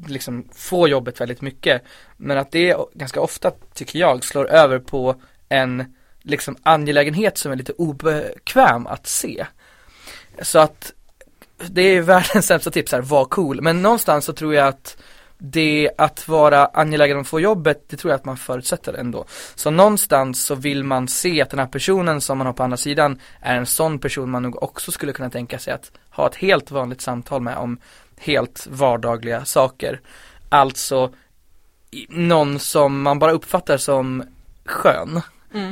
[0.06, 1.82] liksom få jobbet väldigt mycket
[2.16, 7.56] men att det ganska ofta tycker jag slår över på en liksom angelägenhet som är
[7.56, 9.46] lite obekväm att se.
[10.42, 10.92] Så att
[11.56, 13.62] det är världens sämsta tips här, var cool.
[13.62, 14.96] Men någonstans så tror jag att
[15.42, 19.24] det att vara angelägen om att få jobbet, det tror jag att man förutsätter ändå.
[19.54, 22.76] Så någonstans så vill man se att den här personen som man har på andra
[22.76, 26.34] sidan är en sån person man nog också skulle kunna tänka sig att ha ett
[26.34, 27.78] helt vanligt samtal med om
[28.18, 30.00] helt vardagliga saker.
[30.48, 31.12] Alltså
[32.08, 34.24] någon som man bara uppfattar som
[34.64, 35.20] skön.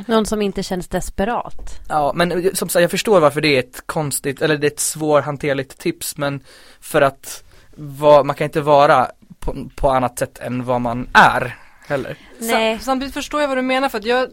[0.07, 1.79] Någon som inte känns desperat.
[1.87, 4.79] Ja, men som sagt jag förstår varför det är ett konstigt, eller det är ett
[4.79, 6.43] svårhanterligt tips men
[6.79, 7.43] för att
[7.75, 11.57] va, man kan inte vara på, på annat sätt än vad man är
[11.87, 12.17] heller.
[12.39, 12.77] Nej.
[12.77, 14.29] Sam, samtidigt förstår jag vad du menar för att jag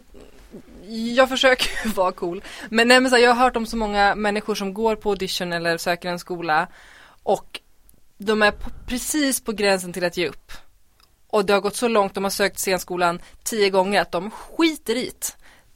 [0.88, 2.42] jag försöker vara cool.
[2.68, 5.10] Men, nej, men så här, jag har hört om så många människor som går på
[5.10, 6.68] audition eller söker en skola
[7.22, 7.60] och
[8.18, 10.52] de är på, precis på gränsen till att ge upp.
[11.30, 14.96] Och det har gått så långt, de har sökt scenskolan tio gånger att de skiter
[14.96, 15.10] i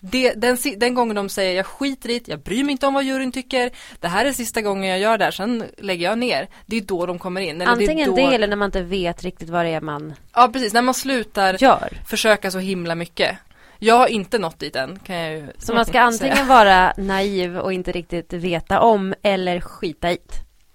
[0.01, 0.33] det.
[0.33, 3.05] Den, den gången de säger jag skiter i det, jag bryr mig inte om vad
[3.05, 3.71] juryn tycker,
[4.01, 6.49] det här är sista gången jag gör det här, sen lägger jag ner.
[6.67, 7.61] Det är då de kommer in.
[7.61, 8.35] Eller Antingen det, är det då...
[8.35, 11.57] eller när man inte vet riktigt vad det är man Ja precis, när man slutar
[11.61, 11.99] gör.
[12.09, 13.39] försöka så himla mycket.
[13.79, 16.03] Jag har inte nått dit än kan jag ju Så man ska säga.
[16.05, 20.19] antingen vara naiv och inte riktigt veta om eller skita i.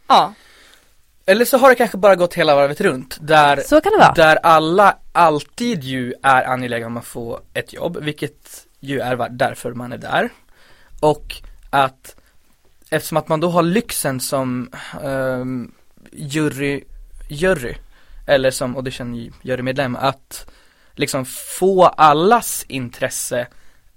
[0.07, 0.33] Ja,
[1.25, 4.13] Eller så har det kanske bara gått hela varvet runt där Så kan det vara.
[4.13, 9.73] Där alla alltid ju är angelägna om att få ett jobb, vilket ju är därför
[9.73, 10.29] man är där.
[10.99, 11.35] Och
[11.69, 12.15] att
[12.89, 14.69] eftersom att man då har lyxen som
[15.01, 15.73] um,
[16.11, 16.83] jury,
[17.29, 17.75] jury,
[18.27, 20.45] eller som audition jurymedlem, att
[20.93, 23.47] liksom få allas intresse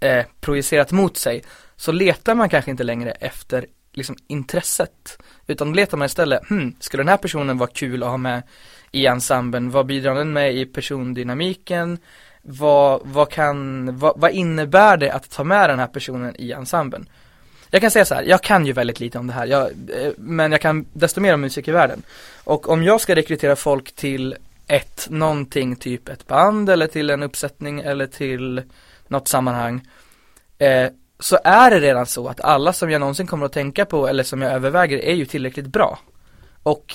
[0.00, 1.44] eh, projicerat mot sig,
[1.76, 3.66] så letar man kanske inte längre efter
[3.98, 8.08] liksom intresset, utan då letar man istället, hmm, skulle den här personen vara kul att
[8.08, 8.42] ha med
[8.92, 11.98] i ensemblen, vad bidrar den med i persondynamiken,
[12.42, 17.08] vad, vad kan, vad, vad innebär det att ta med den här personen i ensemblen?
[17.70, 20.12] Jag kan säga så här, jag kan ju väldigt lite om det här, jag, eh,
[20.16, 22.02] men jag kan desto mer om musik i världen.
[22.44, 24.36] Och om jag ska rekrytera folk till
[24.66, 28.62] ett, någonting, typ ett band eller till en uppsättning eller till
[29.08, 29.88] något sammanhang
[30.58, 30.88] eh,
[31.20, 34.22] så är det redan så att alla som jag någonsin kommer att tänka på eller
[34.22, 35.98] som jag överväger är ju tillräckligt bra.
[36.62, 36.94] Och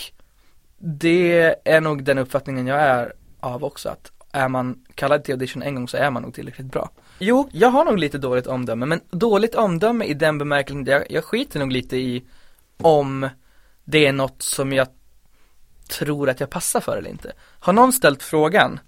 [0.78, 5.64] det är nog den uppfattningen jag är av också att är man kallad till audition
[5.64, 6.90] en gång så är man nog tillräckligt bra.
[7.20, 11.24] Jo, jag har nog lite dåligt omdöme men dåligt omdöme i den bemärkelsen, jag, jag
[11.24, 12.26] skiter nog lite i
[12.78, 13.30] om
[13.84, 14.88] det är något som jag
[15.90, 17.32] tror att jag passar för eller inte.
[17.40, 18.80] Har någon ställt frågan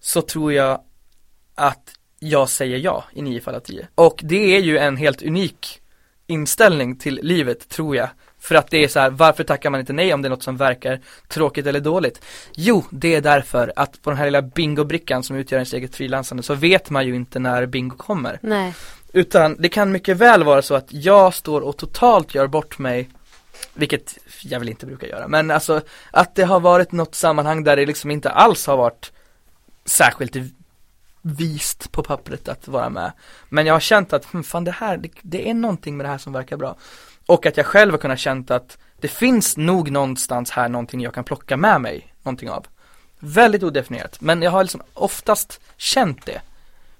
[0.00, 0.80] så tror jag
[1.54, 3.88] att jag säger ja i 9 fall av 10.
[3.94, 5.80] Och det är ju en helt unik
[6.26, 8.08] inställning till livet tror jag.
[8.38, 10.42] För att det är så här, varför tackar man inte nej om det är något
[10.42, 12.24] som verkar tråkigt eller dåligt?
[12.54, 16.42] Jo, det är därför att på den här lilla bingobrickan som utgör ens eget frilansande
[16.42, 18.38] så vet man ju inte när bingo kommer.
[18.42, 18.74] Nej.
[19.12, 23.08] Utan det kan mycket väl vara så att jag står och totalt gör bort mig
[23.74, 27.76] vilket jag väl inte brukar göra, men alltså att det har varit något sammanhang där
[27.76, 29.12] det liksom inte alls har varit
[29.84, 30.36] särskilt
[31.22, 33.12] vist på pappret att vara med.
[33.48, 36.10] Men jag har känt att, hm, fan det här, det, det är någonting med det
[36.10, 36.76] här som verkar bra.
[37.26, 41.14] Och att jag själv har kunnat känt att det finns nog någonstans här någonting jag
[41.14, 42.66] kan plocka med mig någonting av.
[43.18, 46.40] Väldigt odefinierat, men jag har liksom oftast känt det.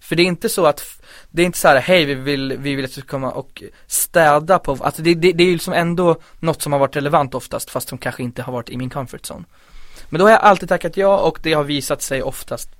[0.00, 0.82] För det är inte så att,
[1.30, 3.62] det är inte så här, hej vi vill, vi vill att du ska komma och
[3.86, 7.34] städa på, alltså det, det, det är ju liksom ändå något som har varit relevant
[7.34, 9.44] oftast fast som kanske inte har varit i min comfort zone.
[10.08, 12.70] Men då har jag alltid tackat ja och det har visat sig oftast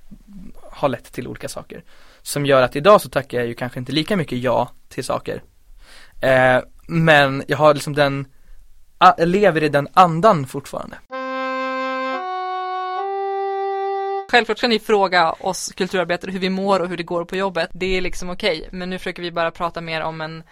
[0.73, 1.83] har lett till olika saker.
[2.21, 5.43] Som gör att idag så tackar jag ju kanske inte lika mycket ja till saker.
[6.21, 8.27] Eh, men jag har liksom den,
[8.99, 10.97] jag lever i den andan fortfarande.
[14.31, 17.69] Självklart ska ni fråga oss kulturarbetare hur vi mår och hur det går på jobbet.
[17.73, 20.43] Det är liksom okej, men nu försöker vi bara prata mer om en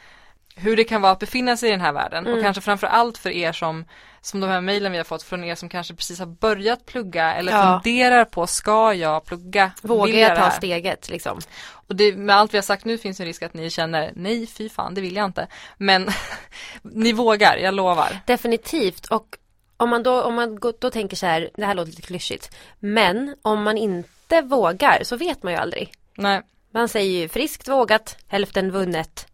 [0.62, 3.18] hur det kan vara att befinna sig i den här världen och kanske framför allt
[3.18, 3.86] för er som
[4.24, 7.34] som de här mejlen vi har fått från er som kanske precis har börjat plugga
[7.34, 7.82] eller Ja.
[7.84, 9.72] funderar på ska jag plugga?
[9.82, 11.40] Vågar jag ta steget liksom?
[11.72, 14.48] Och det, med allt vi har sagt nu finns en risk att ni känner nej
[14.48, 15.48] fy fan det vill jag inte.
[15.78, 16.10] Men
[16.82, 18.20] ni vågar, jag lovar.
[18.26, 19.38] Definitivt och
[19.78, 22.56] om man då, om man då tänker så här, det här låter lite klyschigt.
[22.80, 25.94] Men om man inte vågar så vet man ju aldrig.
[26.16, 26.42] Nej,
[26.74, 29.28] Man säger ju friskt vågat, hälften vunnet.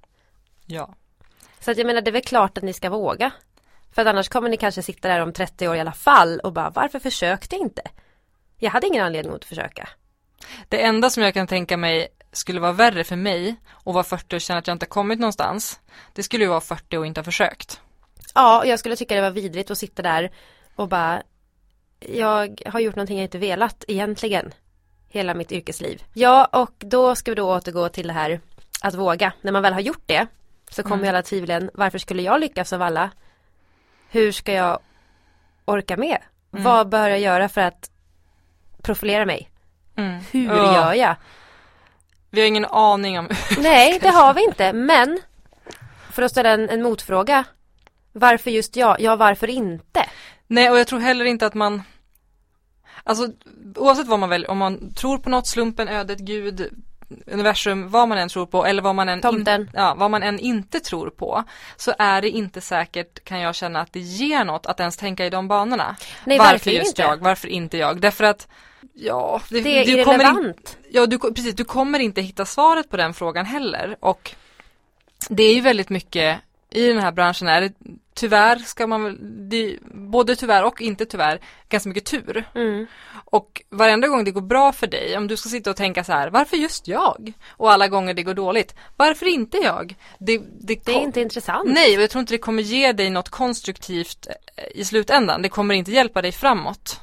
[0.66, 0.96] ja.
[1.68, 3.32] Så att jag menar det är väl klart att ni ska våga.
[3.92, 6.54] För att annars kommer ni kanske sitta där om 30 år i alla fall och
[6.54, 7.82] bara varför försökte jag inte?
[8.58, 9.90] Jag hade ingen anledning att försöka.
[10.70, 14.36] Det enda som jag kan tänka mig skulle vara värre för mig och vara 40
[14.36, 15.80] och känna att jag inte kommit någonstans.
[16.14, 17.82] Det skulle ju vara 40 och inte ha försökt.
[18.36, 20.32] Ja, jag skulle tycka det var vidrigt att sitta där
[20.76, 21.24] och bara
[22.00, 24.54] jag har gjort någonting jag inte velat egentligen.
[25.10, 26.04] Hela mitt yrkesliv.
[26.14, 28.42] Ja, och då ska vi då återgå till det här
[28.82, 29.34] att våga.
[29.42, 30.28] När man väl har gjort det
[30.70, 31.10] så kommer Mm.
[31.10, 31.70] alla tvivlen.
[31.74, 33.12] Varför skulle jag lyckas av alla?
[34.10, 34.80] Hur ska jag
[35.66, 36.18] orka med?
[36.54, 36.64] Mm.
[36.64, 37.90] Vad bör jag göra för att
[38.82, 39.50] profilera mig?
[39.96, 40.20] Mm.
[40.32, 40.74] Hur Ja.
[40.74, 41.16] gör jag?
[42.30, 44.74] Vi har ingen aning om Nej, det har vi inte.
[44.74, 45.20] Men
[46.12, 47.44] för att ställa en, en motfråga.
[48.12, 49.02] Varför just jag?
[49.02, 50.06] Ja, varför inte?
[50.48, 51.82] Nej och jag tror heller inte att man
[53.04, 53.28] Alltså
[53.76, 56.84] oavsett vad man väljer, om man tror på något, slumpen, ödet, gud,
[57.26, 59.70] universum, vad man än tror på eller vad man än, Tomten.
[59.74, 61.44] ja, vad man än inte tror på
[61.78, 65.26] Så är det inte säkert, kan jag känna, att det ger något att ens tänka
[65.26, 65.96] i de banorna
[66.26, 67.02] Nej, Varför just inte.
[67.02, 68.02] jag, varför inte jag?
[68.02, 68.48] Därför att
[68.94, 70.54] Ja, det, Det är du kommer in.
[70.92, 74.32] Ja, du, precis, du kommer inte hitta svaret på den frågan heller och
[75.30, 76.40] det är ju väldigt mycket
[76.78, 77.74] i den här branschen är det
[78.14, 82.46] tyvärr ska man väl, både tyvärr och inte tyvärr, ganska mycket tur.
[82.56, 82.88] Mm.
[83.26, 86.12] Och varenda gång det går bra för dig, om du ska sitta och tänka så
[86.12, 87.34] här, varför just jag?
[87.50, 89.96] Och alla gånger det går dåligt, varför inte jag?
[90.20, 91.70] Det, det, Det är inte intressant.
[91.74, 95.42] Nej, och jag tror inte det kommer ge dig något konstruktivt eh, i slutändan.
[95.42, 97.02] Det kommer inte hjälpa dig framåt.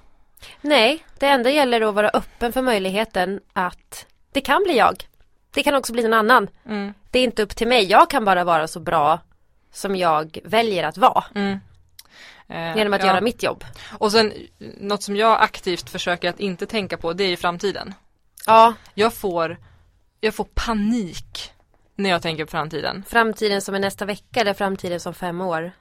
[0.61, 5.09] Nej, det enda gäller att vara öppen för möjligheten att det kan bli jag.
[5.55, 6.49] Det kan också bli någon annan.
[6.68, 6.95] Mm.
[7.11, 7.85] Det är inte upp till mig.
[7.85, 9.20] Jag kan bara vara så bra
[9.75, 11.25] som jag väljer att vara.
[11.35, 11.61] Mm.
[12.49, 13.07] Eh, Genom att ja.
[13.07, 13.64] göra mitt jobb.
[13.99, 14.33] Och sen
[14.81, 17.95] något som jag aktivt försöker att inte tänka på det är ju framtiden.
[18.47, 19.59] Ja, Jag får,
[20.20, 21.53] jag får panik
[21.95, 23.05] när jag tänker på framtiden.
[23.09, 25.72] framtiden som är nästa vecka eller framtiden som fem år.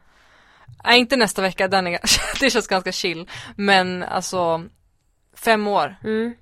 [0.83, 1.99] Nej inte nästa vecka, den är,
[2.39, 3.29] det känns ganska chill.
[3.55, 4.63] Men alltså
[5.35, 5.95] fem år.
[6.03, 6.33] Mm.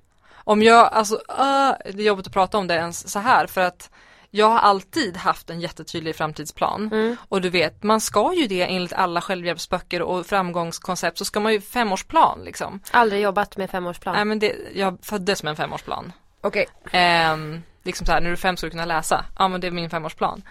[0.44, 3.60] Om jag, alltså, uh, det är jobbigt att prata om det ens så här för
[3.60, 3.90] att
[4.34, 6.88] jag har alltid haft en jättetydlig framtidsplan.
[6.92, 7.16] Mm.
[7.28, 11.52] Och du vet, man ska ju det enligt alla självhjälpsböcker och framgångskoncept så ska man
[11.52, 12.80] ju femårsplan liksom.
[12.90, 14.14] Aldrig jobbat med femårsplan.
[14.14, 16.12] Nej men det, jag föddes med en femårsplan.
[16.40, 16.66] Okej.
[16.92, 19.24] Ehm, liksom så här, när du är fem ska du kunna läsa.
[19.38, 20.42] Ja men det är min femårsplan.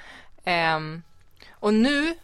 [0.43, 1.03] Ehm,
[1.51, 2.15] och nu,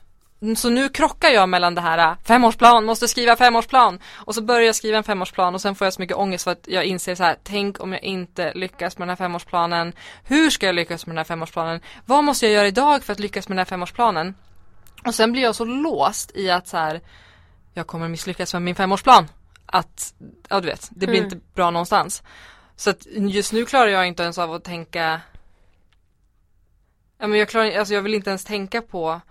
[0.56, 4.00] så nu krockar jag mellan det här, äh, femårsplan, måste skriva femårsplan.
[4.16, 6.52] Och så börjar jag skriva en femårsplan och sen får jag så mycket ångest för
[6.52, 9.94] att jag inser så här, tänk om jag inte lyckas med den här femårsplanen.
[10.24, 11.82] Hur ska jag lyckas med den här femårsplanen?
[12.06, 14.36] Vad måste jag göra idag för att lyckas med den här femårsplanen?
[15.06, 17.02] Och sen blir jag så låst i att så här,
[17.74, 19.28] jag kommer misslyckas med min femårsplan.
[19.66, 20.14] Att,
[20.50, 21.24] ja du vet, det blir Mm.
[21.24, 22.24] inte bra någonstans.
[22.76, 25.22] Så att just nu klarar jag inte ens av att tänka
[27.20, 29.22] Ja men jag klarar alltså jag vill inte ens tänka på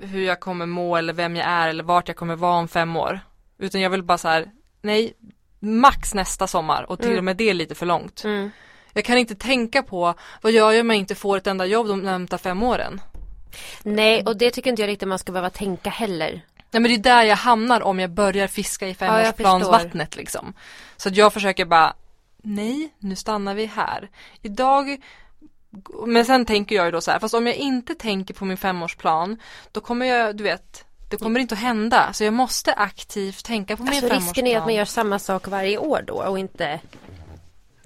[0.00, 2.96] hur jag kommer må eller vem jag är eller vart jag kommer vara om fem
[2.96, 3.20] år.
[3.58, 4.50] Utan jag vill bara så här,
[4.82, 5.12] nej,
[5.60, 7.18] max nästa sommar och till Mm.
[7.18, 8.24] och med det är lite för långt.
[8.24, 8.50] Mm.
[8.92, 11.88] Jag kan inte tänka på vad gör jag om jag inte får ett enda jobb
[11.88, 13.00] de närmsta fem åren.
[13.82, 16.30] Nej, och det tycker inte jag riktigt man ska behöva tänka heller.
[16.70, 20.52] Nej men det är där jag hamnar om jag börjar fiska i femårsplansvattnet liksom.
[20.96, 21.94] Så att jag försöker bara,
[22.42, 24.08] nej, nu stannar vi här.
[24.42, 25.00] Idag,
[26.06, 28.56] men sen tänker jag ju då så här, fast om jag inte tänker på min
[28.56, 29.36] femårsplan,
[29.72, 32.12] då kommer jag, du vet, det kommer inte att hända.
[32.12, 34.26] Så jag måste aktivt tänka på min Alltså femårsplan.
[34.28, 36.80] risken är att man gör samma sak varje år då och inte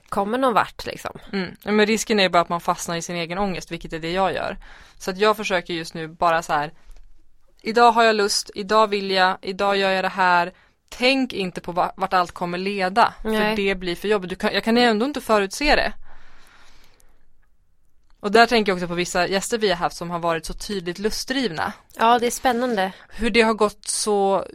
[0.09, 1.19] kommer någon vart liksom.
[1.33, 1.57] Mm.
[1.65, 4.35] Men risken är bara att man fastnar i sin egen ångest, vilket är det jag
[4.35, 4.57] gör.
[4.99, 6.73] Så att jag försöker just nu bara så här.
[7.63, 10.53] Idag har jag lust, idag vill jag, idag gör jag det här.
[10.89, 13.39] Tänk inte på va- vart allt kommer leda, Nej.
[13.57, 14.39] för det blir för jobbigt.
[14.39, 15.93] Kan, jag kan ändå inte förutse det.
[18.25, 20.55] Och där tänker jag också på vissa gäster vi har haft som har varit så
[20.55, 21.73] tydligt lustdrivna.
[21.97, 22.93] Ja, det är spännande.
[23.09, 24.47] Hur det har gått så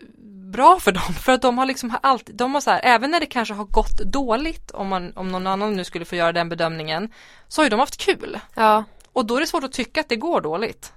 [0.52, 1.14] bra för dem.
[1.14, 3.66] För att de har liksom alltid, de har så här, även när det kanske har
[3.66, 7.14] gått dåligt, om, man, om någon annan nu skulle få göra den bedömningen,
[7.48, 8.40] så har ju de haft kul.
[8.56, 10.94] Ja, Och då är det svårt att tycka att det går dåligt.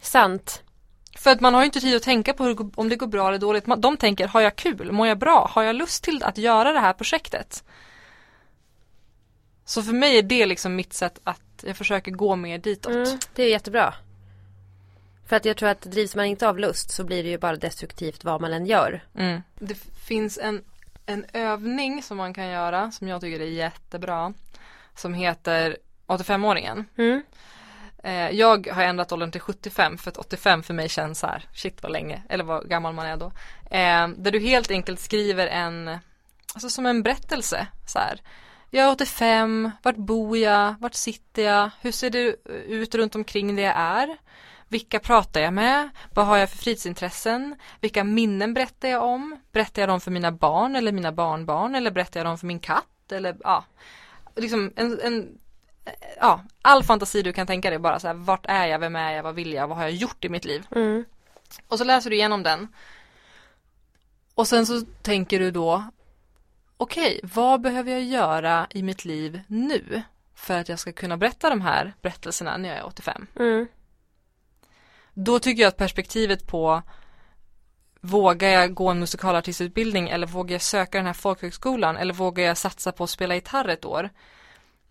[0.00, 0.62] sant.
[1.18, 3.28] För att man har ju inte tid att tänka på hur, om det går bra
[3.28, 3.64] eller dåligt.
[3.78, 4.92] De tänker, har jag kul?
[4.92, 5.50] Mår jag bra?
[5.52, 7.64] Har jag lust till att göra det här projektet?
[9.64, 12.92] Så för mig är det liksom mitt sätt att jag försöker gå mer ditåt.
[12.92, 13.94] Mm, det är jättebra.
[15.26, 17.56] För att jag tror att drivs man inte av lust så blir det ju bara
[17.56, 19.04] destruktivt vad man än gör.
[19.14, 19.42] Mm.
[19.58, 19.74] Det
[20.06, 20.64] finns en,
[21.06, 24.34] en övning som man kan göra som jag tycker är jättebra.
[24.96, 26.84] Som heter 85-åringen.
[26.96, 27.22] Mm.
[28.04, 31.48] Eh, jag har ändrat åldern till 75 för att 85 för mig känns så här,
[31.54, 33.26] shit vad länge, eller vad gammal man är då.
[33.70, 35.98] Eh, där du helt enkelt skriver en,
[36.54, 38.20] alltså som en berättelse så här.
[38.70, 42.36] Jag är 85, vart bor jag, vart sitter jag, hur ser det
[42.66, 44.16] ut runt omkring det jag är?
[44.68, 45.88] Vilka pratar jag med?
[46.14, 47.56] Vad har jag för fritidsintressen?
[47.80, 49.40] Vilka minnen berättar jag om?
[49.52, 52.58] Berättar jag dem för mina barn eller mina barnbarn eller berättar jag dem för min
[52.58, 53.12] katt?
[53.12, 53.64] Eller ja,
[54.36, 55.38] liksom en, en
[56.20, 59.12] ja, all fantasi du kan tänka dig bara så här, vart är jag, vem är
[59.12, 60.66] jag, vad vill jag, vad har jag gjort i mitt liv?
[60.70, 61.04] Mm.
[61.68, 62.68] Och så läser du igenom den.
[64.34, 65.84] Och sen så tänker du då,
[66.76, 70.02] okej, vad behöver jag göra i mitt liv nu
[70.34, 73.26] för att jag ska kunna berätta de här berättelserna när jag är 85?
[73.38, 73.66] Mm.
[75.14, 76.82] Då tycker jag att perspektivet på
[78.06, 82.56] Vågar jag gå en musikalartistutbildning eller vågar jag söka den här folkhögskolan eller vågar jag
[82.56, 84.10] satsa på att spela gitarr ett år?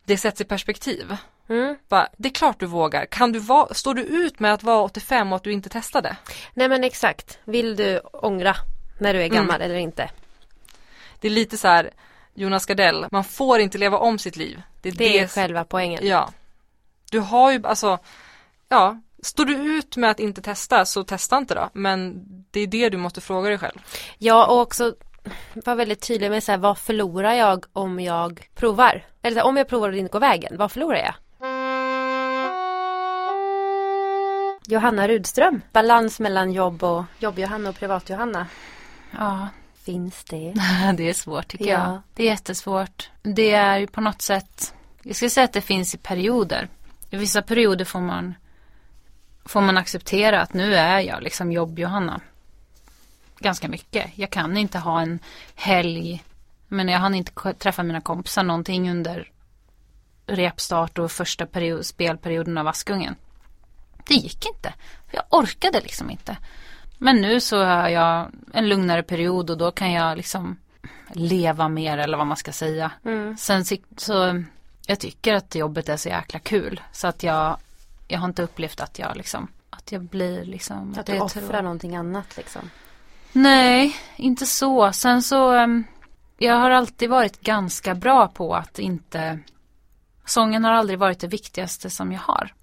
[0.06, 1.18] Det sätts i perspektiv.
[1.50, 1.76] Mm.
[1.90, 3.06] Bara, det är klart du vågar.
[3.06, 6.18] Kan du vara, står du ut med att vara 85 och att du inte testade?
[6.54, 7.40] Nej men exakt.
[7.44, 8.56] Vill du ångra
[9.00, 9.62] när du är gammal Mm.
[9.62, 10.10] eller inte?
[11.24, 11.90] Det är lite så här
[12.34, 14.62] Jonas Gardell, man får inte leva om sitt liv.
[14.82, 16.08] Det är Det är själva poängen.
[16.08, 16.30] Ja.
[17.12, 18.00] Du har ju, alltså,
[18.70, 21.70] ja, står du ut med att inte testa så testa inte då.
[21.74, 23.80] Men det är det du måste fråga dig själv.
[24.18, 24.96] Ja och också
[25.54, 29.06] vara väldigt tydlig med så här, vad förlorar jag om jag provar?
[29.22, 31.14] Eller så här, om jag provar och det inte går vägen, vad förlorar jag?
[34.68, 38.48] Johanna Rudström, balans mellan jobb och jobb-Johanna och privat-Johanna.
[39.12, 39.48] Ja,
[39.86, 40.54] Finns det?
[40.98, 41.72] det är svårt tycker Ja.
[41.92, 42.02] jag.
[42.14, 43.10] Det är jättesvårt.
[43.22, 44.74] Det är ju på något sätt,
[45.04, 46.68] jag skulle säga att det finns i perioder.
[47.10, 48.36] I vissa perioder får man,
[49.46, 52.22] får man acceptera att nu är jag liksom jobb-Johanna.
[53.40, 54.18] Ganska mycket.
[54.18, 55.20] Jag kan inte ha en
[55.56, 56.24] helg,
[56.68, 59.32] men jag hann inte träffa mina kompisar någonting under
[60.28, 63.16] repstart och första period, spelperioden av Askungen.
[64.08, 64.74] Det gick inte.
[65.12, 66.38] Jag orkade liksom inte.
[67.04, 70.58] Men nu så har jag en lugnare period och då kan jag liksom
[71.12, 72.92] leva mer eller vad man ska säga.
[73.06, 73.38] Mm.
[73.38, 73.66] Sen
[73.98, 74.44] så,
[74.88, 77.58] jag tycker att jobbet är så jäkla kul så att jag,
[78.08, 80.96] jag har inte upplevt att jag liksom, att jag blir liksom.
[81.00, 82.70] Att du offrar tro- någonting annat liksom.
[83.32, 84.92] Nej, inte så.
[84.92, 85.84] Sen så, em,
[86.38, 89.40] jag har alltid varit ganska bra på att inte,
[90.26, 92.54] sången har aldrig varit det viktigaste som jag har.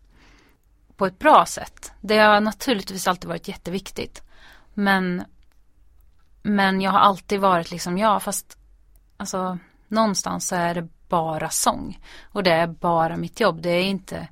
[0.96, 1.92] På ett bra sätt.
[2.00, 4.22] Det har naturligtvis alltid varit jätteviktigt.
[4.74, 5.24] Men,
[6.42, 8.58] men jag har alltid varit liksom, ja fast,
[9.16, 9.58] alltså
[9.88, 11.98] någonstans så är det bara sång.
[12.22, 13.62] Och det är bara mitt jobb.
[13.62, 14.28] Det är inte,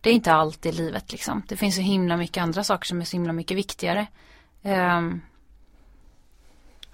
[0.00, 1.42] det är inte allt i livet liksom.
[1.48, 4.06] Det finns så himla mycket andra saker som är så himla mycket viktigare.
[4.62, 5.22] Um,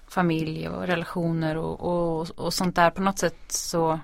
[0.07, 3.99] familj och relationer och, och, och sånt där på något sätt så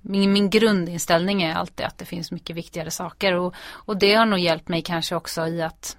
[0.00, 4.26] min, min grundinställning är alltid att det finns mycket viktigare saker och, och det har
[4.26, 5.96] nog hjälpt mig kanske också i att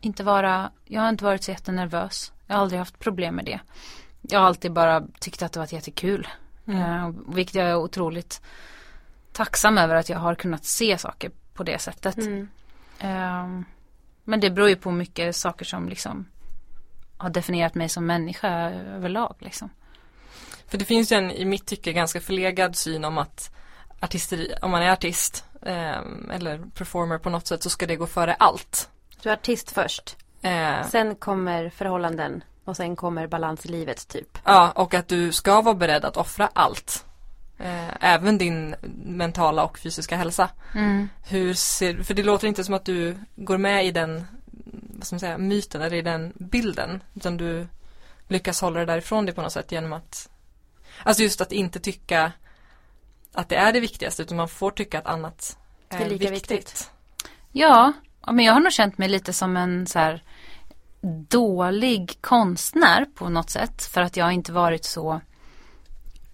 [0.00, 2.32] inte vara, jag har inte varit så jättenervös.
[2.46, 3.60] Jag har aldrig haft problem med det.
[4.20, 6.28] Jag har alltid bara tyckt att det varit jättekul.
[6.66, 8.40] Eh, vilket jag är otroligt
[9.32, 12.16] tacksam över att jag har kunnat se saker på det sättet.
[12.16, 12.48] Mm.
[12.98, 13.64] Ehm,
[14.24, 16.26] men det beror ju på mycket saker som liksom
[17.16, 19.70] har definierat mig som människa överlag liksom.
[20.66, 23.54] För det finns ju en, i mitt tycke, ganska förlegad syn om att
[24.00, 28.06] artisteri, om man är artist eh, eller performer på något sätt så ska det gå
[28.06, 28.90] före allt.
[29.26, 30.16] Du är artist först.
[30.42, 34.38] Eh, Sen kommer förhållanden och sen kommer balans i livet typ.
[34.44, 37.04] ja, och att du ska vara beredd att offra allt.
[37.58, 38.74] Eh, även din
[39.04, 40.48] mentala och fysiska hälsa.
[41.28, 44.26] Hur ser, för det låter inte som att du går med i den,
[44.96, 47.02] vad ska man säga, myten eller i den bilden.
[47.14, 47.66] Utan du
[48.28, 50.28] lyckas hålla det därifrån dig på något sätt genom att,
[51.02, 52.32] alltså just att inte tycka
[53.32, 55.58] att det är det viktigaste utan man får tycka att annat
[55.88, 56.50] är, Det är lika viktigt.
[56.50, 56.90] viktigt.
[57.52, 57.92] Ja,
[58.26, 60.22] ja, men jag har nog känt mig lite som en så här
[61.28, 63.82] dålig konstnär på något sätt.
[63.84, 65.20] För att jag inte varit så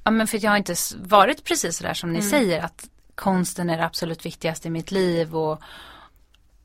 [0.05, 2.89] Ja men för att jag har inte varit precis så där som ni säger att
[3.15, 5.63] konsten är det absolut viktigaste i mitt liv och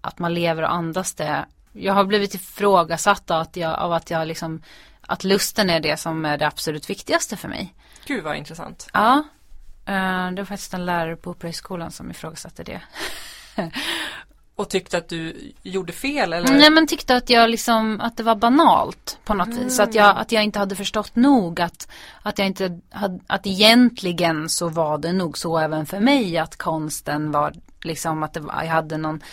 [0.01, 1.45] att man lever och andas det.
[1.73, 4.61] Jag har blivit ifrågasatt av att jag, av att jag liksom
[5.01, 7.73] att lusten är det som är det absolut viktigaste för mig.
[8.05, 8.87] Gud vad intressant.
[8.93, 9.23] Ja,
[9.85, 12.81] eh, det var faktiskt en lärare på Operahögskolan som ifrågasatte det.
[14.57, 16.51] Och tyckte att du gjorde fel eller?
[16.51, 19.79] Nej men tyckte att jag liksom, att det var banalt på något vis.
[19.79, 21.87] Att jag, att jag inte hade förstått nog att,
[22.21, 26.55] att jag inte hade, att egentligen så var det nog så även för mig att
[26.55, 27.53] konsten var
[27.83, 29.23] liksom att det var, jag hade någon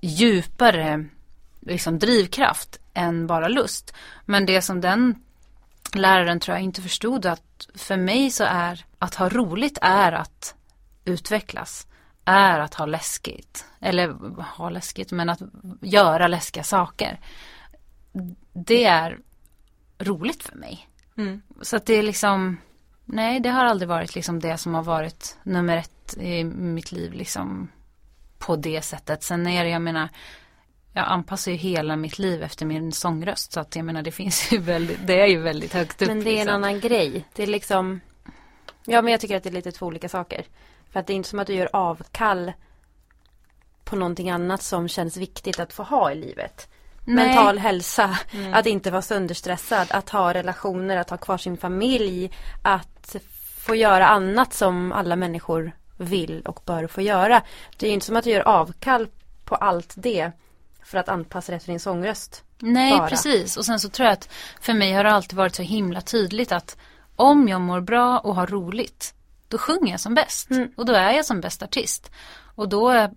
[0.00, 1.04] djupare
[1.60, 3.94] liksom drivkraft än bara lust.
[4.24, 5.14] Men det som den
[5.94, 10.54] läraren tror jag inte förstod att för mig så är att ha roligt är att
[11.04, 11.86] utvecklas.
[12.24, 13.64] Är att ha läskigt.
[13.84, 14.08] Eller
[14.42, 15.40] ha läskigt men att
[15.80, 17.20] göra läskiga saker.
[18.52, 19.18] Det är
[19.98, 20.88] roligt för mig.
[21.16, 21.42] Mm.
[21.62, 22.56] Så att det är liksom
[23.04, 27.12] Nej det har aldrig varit liksom det som har varit nummer ett i mitt liv
[27.12, 27.68] liksom
[28.38, 29.22] På det sättet.
[29.22, 30.08] Sen är det jag menar
[30.92, 33.52] Jag anpassar ju hela mitt liv efter min sångröst.
[33.52, 36.08] Så att jag menar det finns ju väldigt Det är ju väldigt högt upp.
[36.08, 36.54] Men det är en liksom.
[36.54, 37.24] annan grej.
[37.34, 38.00] Det är liksom
[38.84, 40.44] Ja men jag tycker att det är lite två olika saker.
[40.90, 42.52] För att det är inte som att du gör avkall
[43.84, 46.68] på någonting annat som känns viktigt att få ha i livet.
[47.04, 47.26] Nej.
[47.26, 48.18] mental hälsa.
[48.52, 52.30] Att inte vara sönderstressad, att ha relationer, att ha kvar sin familj.
[52.62, 53.16] Att
[53.58, 57.42] få göra annat som alla människor vill och bör få göra.
[57.76, 59.08] Det är inte som att du gör avkall
[59.44, 60.32] på allt det
[60.84, 62.44] för att anpassa det efter din sångröst.
[62.58, 63.08] Nej, bara.
[63.08, 63.56] precis.
[63.56, 64.28] Och sen så tror jag att
[64.60, 66.76] för mig har det alltid varit så himla tydligt att
[67.16, 69.14] om jag mår bra och har roligt,
[69.48, 70.50] då sjunger jag som bäst.
[70.50, 70.72] Mm.
[70.76, 72.10] Och då är jag som bäst artist.
[72.54, 73.10] Och då är,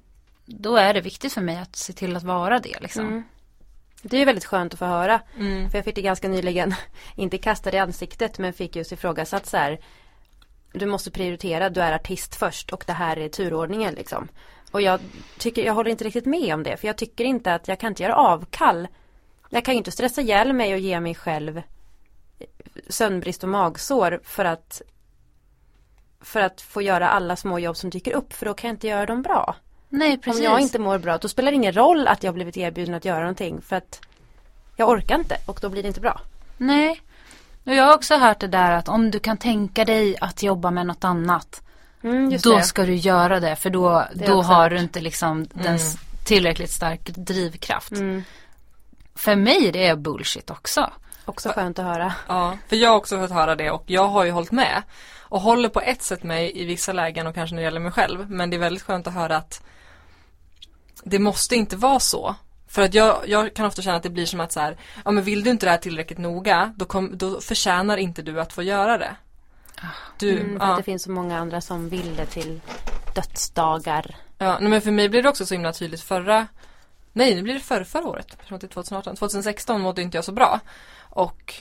[0.48, 3.08] då är det viktigt för mig att se till att vara det liksom.
[3.08, 3.24] Mm.
[4.02, 5.22] Det är ju väldigt skönt att få höra.
[5.38, 5.70] Mm.
[5.70, 6.76] För jag fick det ganska nyligen,
[7.16, 9.80] inte kastade i ansiktet men fick just ifrågasatt så här.
[10.74, 14.28] Du måste prioritera, du är artist först och det här är turordningen liksom.
[14.72, 15.00] Och jag
[15.38, 17.92] tycker, jag håller inte riktigt med om det för jag tycker inte att jag kan
[17.92, 18.88] inte göra avkall.
[19.50, 21.62] Jag kan ju inte stressa ihjäl mig och ge mig själv
[22.90, 24.82] sömnbrist och magsår för att
[26.22, 28.88] för att få göra alla små jobb som dyker upp för då kan jag inte
[28.88, 29.56] göra dem bra.
[29.90, 30.40] Nej, precis.
[30.40, 33.06] Om jag inte mår bra då spelar det ingen roll att jag blivit erbjuden att
[33.06, 34.02] göra någonting för att
[34.76, 36.22] jag orkar inte och då blir det inte bra.
[36.58, 37.02] Nej.
[37.66, 40.72] Och jag har också hört det där att om du kan tänka dig att jobba
[40.72, 41.62] med något annat.
[42.04, 42.64] Mm, just då det.
[42.64, 44.72] ska du göra det för då, Det har då har hört.
[44.72, 47.92] du inte liksom den s- tillräckligt stark drivkraft.
[47.92, 48.24] Mm.
[49.16, 50.90] För mig det är bullshit också.
[51.26, 52.14] Också skönt att höra.
[52.28, 54.82] Ja, för jag har också fått höra det och jag har ju hållit med.
[55.30, 57.92] Och håller på ett sätt med i vissa lägen och kanske när det gäller mig
[57.92, 58.30] själv.
[58.32, 59.64] Men det är väldigt skönt att höra att
[61.10, 62.36] det måste inte vara så.
[62.68, 65.12] För att jag, jag kan ofta känna att det blir som att så här, ja
[65.12, 68.54] men vill du inte det här tillräckligt noga, då, kom, då förtjänar inte du att
[68.54, 69.16] få göra det.
[70.20, 72.62] Du, Mm, ja, det finns så många andra som vill det till
[73.16, 74.16] dödsdagar.
[74.38, 76.48] ja, men för mig blir det också så himla tydligt förra,
[77.14, 80.02] nej nu blir det förra, förra året, jag tror att det är 2018, 2016 mådde
[80.02, 80.60] inte jag så bra.
[81.10, 81.54] Och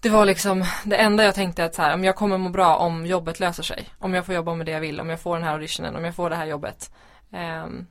[0.00, 2.76] det var liksom det enda jag tänkte att så här, om jag kommer må bra
[2.76, 3.88] om jobbet löser sig.
[3.98, 6.04] Om jag får jobba med det jag vill, om jag får den här auditionen, om
[6.04, 6.90] jag får det här jobbet.
[7.32, 7.86] Ehm,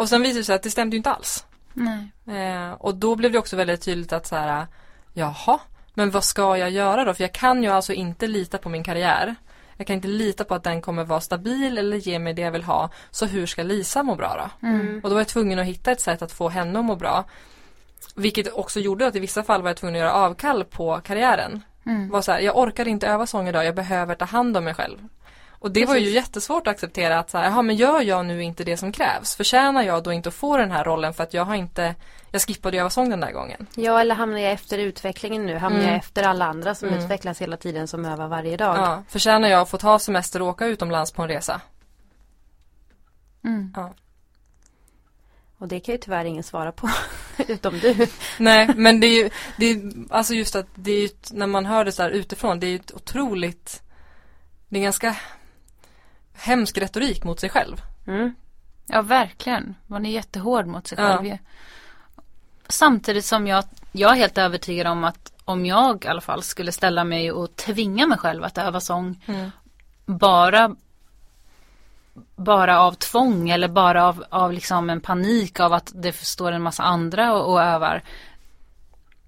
[0.00, 1.46] och sen visade det sig att det stämde ju inte alls.
[1.72, 2.10] Nej.
[2.26, 4.66] Eh, och då blev det också väldigt tydligt att så här,
[5.12, 5.60] jaha,
[5.94, 7.14] men vad ska jag göra då?
[7.14, 9.34] För jag kan ju alltså inte lita på min karriär.
[9.76, 12.52] Jag kan inte lita på att den kommer vara stabil eller ge mig det jag
[12.52, 12.90] vill ha.
[13.10, 14.66] Så hur ska Lisa må bra då?
[14.66, 15.00] Mm.
[15.02, 17.24] Och då var jag tvungen att hitta ett sätt att få henne att må bra.
[18.14, 21.62] Vilket också gjorde att i vissa fall var jag tvungen att göra avkall på karriären.
[21.86, 22.10] Mm.
[22.10, 24.74] Var så här, jag orkar inte öva sång idag, jag behöver ta hand om mig
[24.74, 24.98] själv.
[25.62, 26.14] Och det var ju Precis.
[26.14, 29.36] jättesvårt att acceptera att så här, jaha men gör jag nu inte det som krävs?
[29.36, 31.94] Förtjänar jag då inte att få den här rollen för att jag har inte,
[32.30, 33.66] jag skippade öva sång den där gången.
[33.76, 35.56] Ja eller hamnar jag efter utvecklingen nu?
[35.58, 35.90] Hamnar Mm.
[35.90, 37.00] jag efter alla andra som Mm.
[37.00, 38.76] utvecklas hela tiden som övar varje dag?
[38.76, 41.60] Ja, förtjänar jag att få ta semester och åka utomlands på en resa?
[43.44, 43.74] Mm.
[45.58, 46.88] Och det kan ju tyvärr ingen svara på.
[47.48, 48.06] Utom du.
[48.38, 51.66] Nej, men det är ju, det är, alltså just att det är ju, när man
[51.66, 53.82] hör det så här utifrån, det är ju ett otroligt,
[54.68, 55.16] det är ganska
[56.40, 57.82] hemsk retorik mot sig själv.
[58.06, 58.34] Mm.
[58.86, 59.74] Ja, verkligen.
[59.86, 61.06] Man är jättehård mot sig Ja.
[61.08, 61.38] själv ju.
[62.68, 66.72] Samtidigt som jag, jag är helt övertygad om att om jag i alla fall skulle
[66.72, 69.50] ställa mig och tvinga mig själv att öva sång Mm.
[70.06, 70.76] bara
[72.36, 76.62] bara av tvång eller bara av, av liksom en panik av att det står en
[76.62, 78.02] massa andra och, och övar.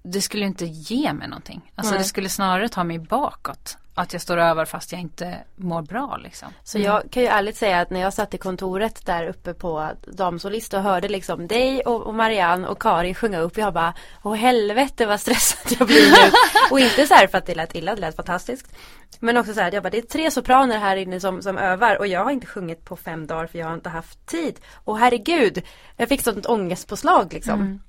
[0.03, 1.71] Det skulle inte ge mig någonting.
[1.75, 3.77] Alltså det skulle snarare ta mig bakåt.
[3.95, 6.49] Att jag står övar fast jag inte mår bra liksom.
[6.63, 9.91] Så jag kan ju ärligt säga att när jag satt i kontoret där uppe på
[10.07, 13.57] damsolist och hörde liksom dig och, Marianne och Karin sjunga upp.
[13.57, 16.31] Jag bara, åh helvete vad stressad jag blir nu.
[16.71, 18.75] och inte så här för att det lät illa, det lät fantastiskt.
[19.19, 21.99] Men också så här, jag bara, det är tre sopraner här inne som, som övar
[21.99, 24.59] och jag har inte sjungit på fem dagar för jag har inte haft tid.
[24.73, 25.61] Och herregud,
[25.97, 27.81] jag fick sånt ångestpåslag liksom.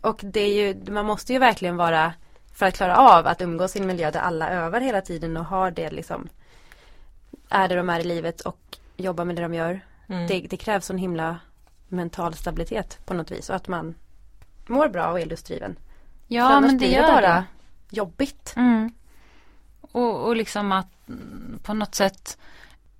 [0.00, 2.12] Och det är ju, man måste ju verkligen vara
[2.60, 5.44] för att klara av att umgås i en miljö där alla övar hela tiden och
[5.44, 6.28] har det liksom
[7.48, 9.80] är det de är i livet och jobbar med det de gör.
[10.08, 10.26] Mm.
[10.26, 11.36] Det, det krävs sån himla
[11.88, 13.94] mental stabilitet på något vis och att man
[14.66, 15.74] mår bra och är lustdriven.
[15.74, 17.44] För Ja annars men det blir gör bara det.
[17.90, 18.52] jobbigt.
[18.56, 18.92] Mm.
[19.80, 20.88] Och, och liksom att
[21.62, 22.38] på något sätt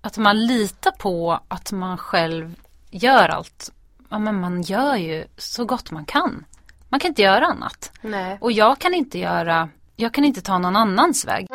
[0.01, 3.73] att man litar på att man själv gör allt.
[4.09, 6.45] Ja men man gör ju så gott man kan.
[6.91, 7.93] Man kan inte göra annat.
[8.01, 8.39] Nej.
[8.41, 11.47] Och jag kan inte göra, jag kan inte ta någon annans väg.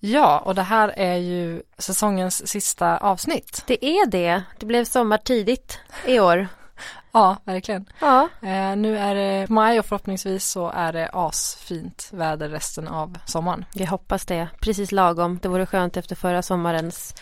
[0.00, 3.62] Ja, och det här är ju säsongens sista avsnitt.
[3.66, 4.42] Det är det.
[4.58, 6.48] Det blev sommar tidigt i år.
[7.12, 7.88] Ja, verkligen.
[8.00, 8.28] Ja.
[8.42, 13.64] Eh, nu är det maj och förhoppningsvis så är det asfint väder resten av sommaren.
[13.74, 14.48] Vi hoppas det.
[14.60, 15.38] Precis lagom.
[15.42, 17.14] Det vore skönt efter förra sommarens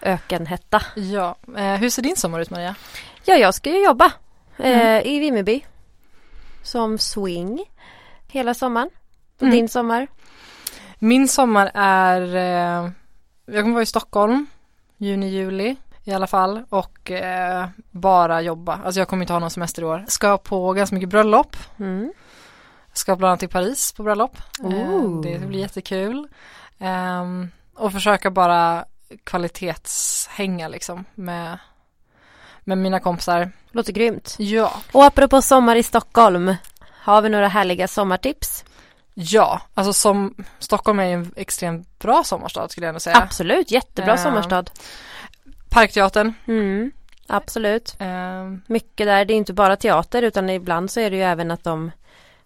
[0.00, 0.82] ökenhetta.
[0.94, 2.74] Ja, eh, hur ser din sommar ut Maria?
[3.24, 4.12] Ja, jag ska ju jobba
[4.56, 5.64] eh, i Vimmerby.
[6.62, 7.64] Som swing.
[8.28, 8.90] Hela sommaren.
[9.36, 9.54] Och Mm.
[9.54, 10.06] din sommar?
[10.98, 12.90] Min sommar är, eh,
[13.46, 14.46] jag kommer vara i Stockholm,
[14.96, 15.76] juni, juli.
[16.04, 18.80] i alla fall och eh, bara jobba.
[18.84, 20.04] Alltså jag kommer inte ha någon semester i år.
[20.08, 21.56] Ska på ganska mycket bröllop.
[21.78, 22.12] Mm.
[22.92, 24.36] Ska bland annat till Paris på bröllop.
[24.64, 26.28] Eh, det blir jättekul.
[26.78, 28.84] Ehm, och försöka bara
[29.24, 31.58] kvalitetshänga liksom med,
[32.64, 33.50] med mina kompisar.
[33.70, 34.34] Låter grymt.
[34.38, 34.72] Ja.
[34.92, 36.54] Och apropå sommar i Stockholm.
[36.90, 38.64] Har vi några härliga sommartips?
[39.14, 43.16] Ja, alltså som Stockholm är en extremt bra sommarstad skulle jag ändå säga.
[43.16, 44.64] Absolut, jättebra Ehm, sommarstad.
[45.70, 46.34] Parkteatern.
[46.46, 46.92] Mm.
[47.26, 47.96] Absolut.
[47.98, 51.50] Ehm, Mycket där, det är inte bara teater utan ibland så är det ju även
[51.50, 51.90] att de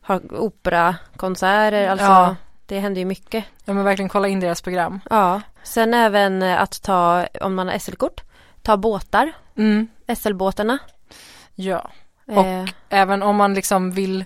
[0.00, 2.36] har operakonserter, alltså Ja.
[2.66, 3.44] det händer ju mycket.
[3.64, 5.00] ja men verkligen kolla in deras program.
[5.10, 8.20] Ja, sen även eh, att ta, om man har SL-kort,
[8.66, 9.88] ta båtar, Mm.
[10.16, 10.78] SL-båtarna.
[11.54, 11.90] Ja.
[12.26, 14.24] Och Eh, även om man liksom vill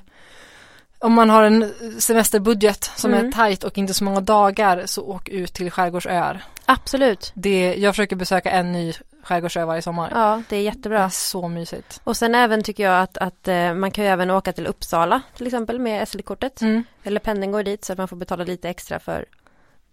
[0.98, 3.26] om man har en semesterbudget som Mm.
[3.26, 6.42] är tajt och inte så många dagar så åk ut till skärgårdsöar.
[6.66, 7.32] absolut.
[7.34, 10.10] Det, jag försöker besöka en ny skärgårdsö varje sommar.
[10.14, 11.02] Ja, det är Det jättebra.
[11.04, 12.00] är så mysigt.
[12.04, 15.20] Och sen även tycker jag att, att eh, man kan ju även åka till Uppsala
[15.36, 16.60] till exempel med SL-kortet.
[16.60, 16.84] Mm.
[17.02, 19.24] Eller pendeln går dit så att man får betala lite extra för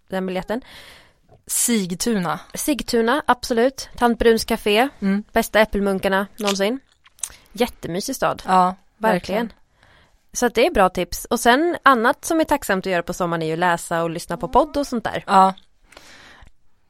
[0.08, 0.60] den biljetten.
[1.50, 2.40] Sigtuna.
[2.54, 3.88] Sigtuna, absolut.
[3.96, 5.24] Tant Bruns café, Mm.
[5.32, 6.80] bästa äppelmunkarna någonsin.
[7.52, 9.52] Jättemysig stad, Ja, verkligen.
[10.32, 11.24] Så att det är bra tips.
[11.24, 14.36] Och sen annat som är tacksamt att göra på sommaren är ju läsa och lyssna
[14.36, 15.24] på podd och sånt där.
[15.26, 15.54] Ja.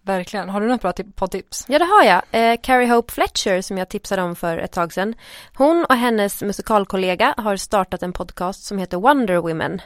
[0.02, 0.48] Verkligen.
[0.48, 1.64] Har du något bra tip- poddtips?
[1.68, 2.22] Ja det har jag.
[2.30, 5.14] Eh, Carrie Hope Fletcher som jag tipsade om för ett tag sedan.
[5.56, 9.82] Hon och hennes musikalkollega har startat en podcast som heter Wonder Women.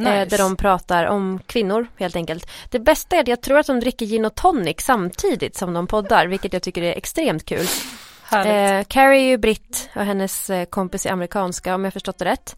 [0.00, 2.50] Eh, där de pratar om kvinnor helt enkelt.
[2.70, 5.86] Det bästa är att jag tror att de dricker gin och tonic samtidigt som de
[5.86, 7.66] poddar, vilket jag tycker är extremt kul.
[8.32, 12.24] Eh, Carrie är ju britt och hennes eh, kompis är amerikanska om jag förstått det
[12.24, 12.56] rätt.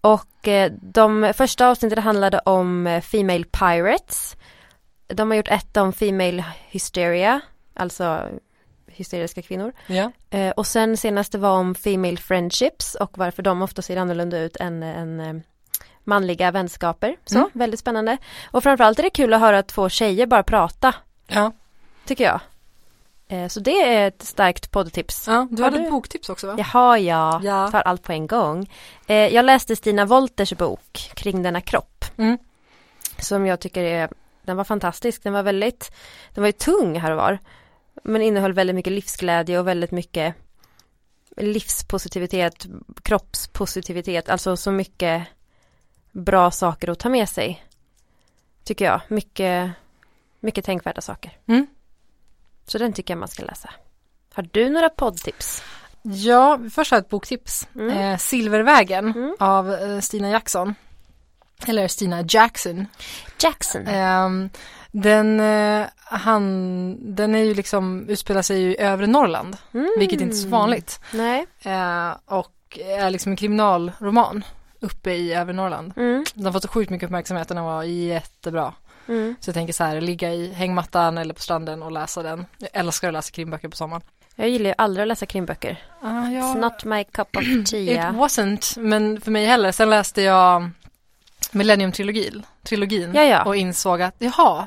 [0.00, 4.36] Och eh, de första avsnitten handlade om eh, Female Pirates.
[5.06, 7.40] De har gjort ett om Female Hysteria,
[7.74, 8.28] alltså
[8.86, 9.72] hysteriska kvinnor.
[9.86, 10.12] ja.
[10.30, 14.56] Eh, och sen senaste var om Female Friendships och varför de ofta ser annorlunda ut
[14.56, 15.42] än, än
[16.08, 17.16] manliga vänskaper.
[17.24, 17.50] Så, Mm.
[17.52, 18.16] väldigt spännande.
[18.50, 20.94] Och framförallt är det kul att höra två tjejer bara prata,
[21.26, 21.52] Ja.
[22.06, 22.40] tycker jag.
[23.28, 25.24] Eh, så det är ett starkt poddtips.
[25.26, 25.48] ja.
[25.50, 26.54] Du Har hade du- ett boktips också va?
[26.58, 27.40] Jaha, ja.
[27.44, 27.70] Ja.
[27.70, 28.70] Tar allt på en gång.
[29.06, 32.04] Eh, jag läste Stina Wolters bok Kring denna kropp.
[32.16, 32.38] Mm.
[33.18, 34.08] Som jag tycker är,
[34.42, 35.22] den var fantastisk.
[35.22, 35.92] Den var väldigt,
[36.34, 37.38] den var ju tung här och var.
[38.04, 40.34] Men innehöll väldigt mycket livsglädje och väldigt mycket
[41.36, 42.66] livspositivitet,
[43.02, 45.22] kroppspositivitet, alltså så mycket
[46.12, 47.64] bra saker att ta med sig.
[48.64, 49.00] Tycker jag.
[49.08, 49.70] Mycket,
[50.40, 51.36] mycket tänkvärda saker.
[51.46, 51.66] Mm.
[52.66, 53.70] Så den tycker jag man ska läsa.
[54.34, 55.62] Har du några poddtips?
[56.02, 57.68] Ja, först har jag ett boktips.
[57.74, 57.90] Mm.
[57.98, 59.36] Eh, Silvervägen Mm.
[59.40, 60.74] av eh, Stina Jackson.
[61.66, 62.86] Eller Stina Jackson.
[63.42, 63.86] Jackson.
[63.86, 64.50] Ehm,
[64.92, 69.90] den, eh, han, den är ju liksom, utspelar sig i övre Norrland, Mm.
[69.98, 71.00] vilket inte är så vanligt.
[71.12, 71.46] Nej.
[71.60, 74.44] Eh, och är liksom en kriminalroman
[74.80, 75.92] uppe i övre Norrland.
[75.96, 76.24] Mm.
[76.34, 78.74] Den har fått så sjukt mycket uppmärksamhet och den var jättebra.
[79.08, 79.34] Mm.
[79.40, 82.46] Så jag tänker så här, ligga i hängmattan eller på stranden och läsa den.
[82.58, 84.02] Jag älskar att läsa krimböcker på sommaren.
[84.34, 85.82] Jag gillar ju aldrig att läsa krimböcker.
[86.02, 88.10] Ah, It's not my cup of It tea.
[88.10, 89.72] wasn't, men för mig heller.
[89.72, 90.70] Sen läste jag
[91.52, 93.44] Millennium-trilogin trilogin, Ja, ja.
[93.44, 94.66] och insåg att jaha,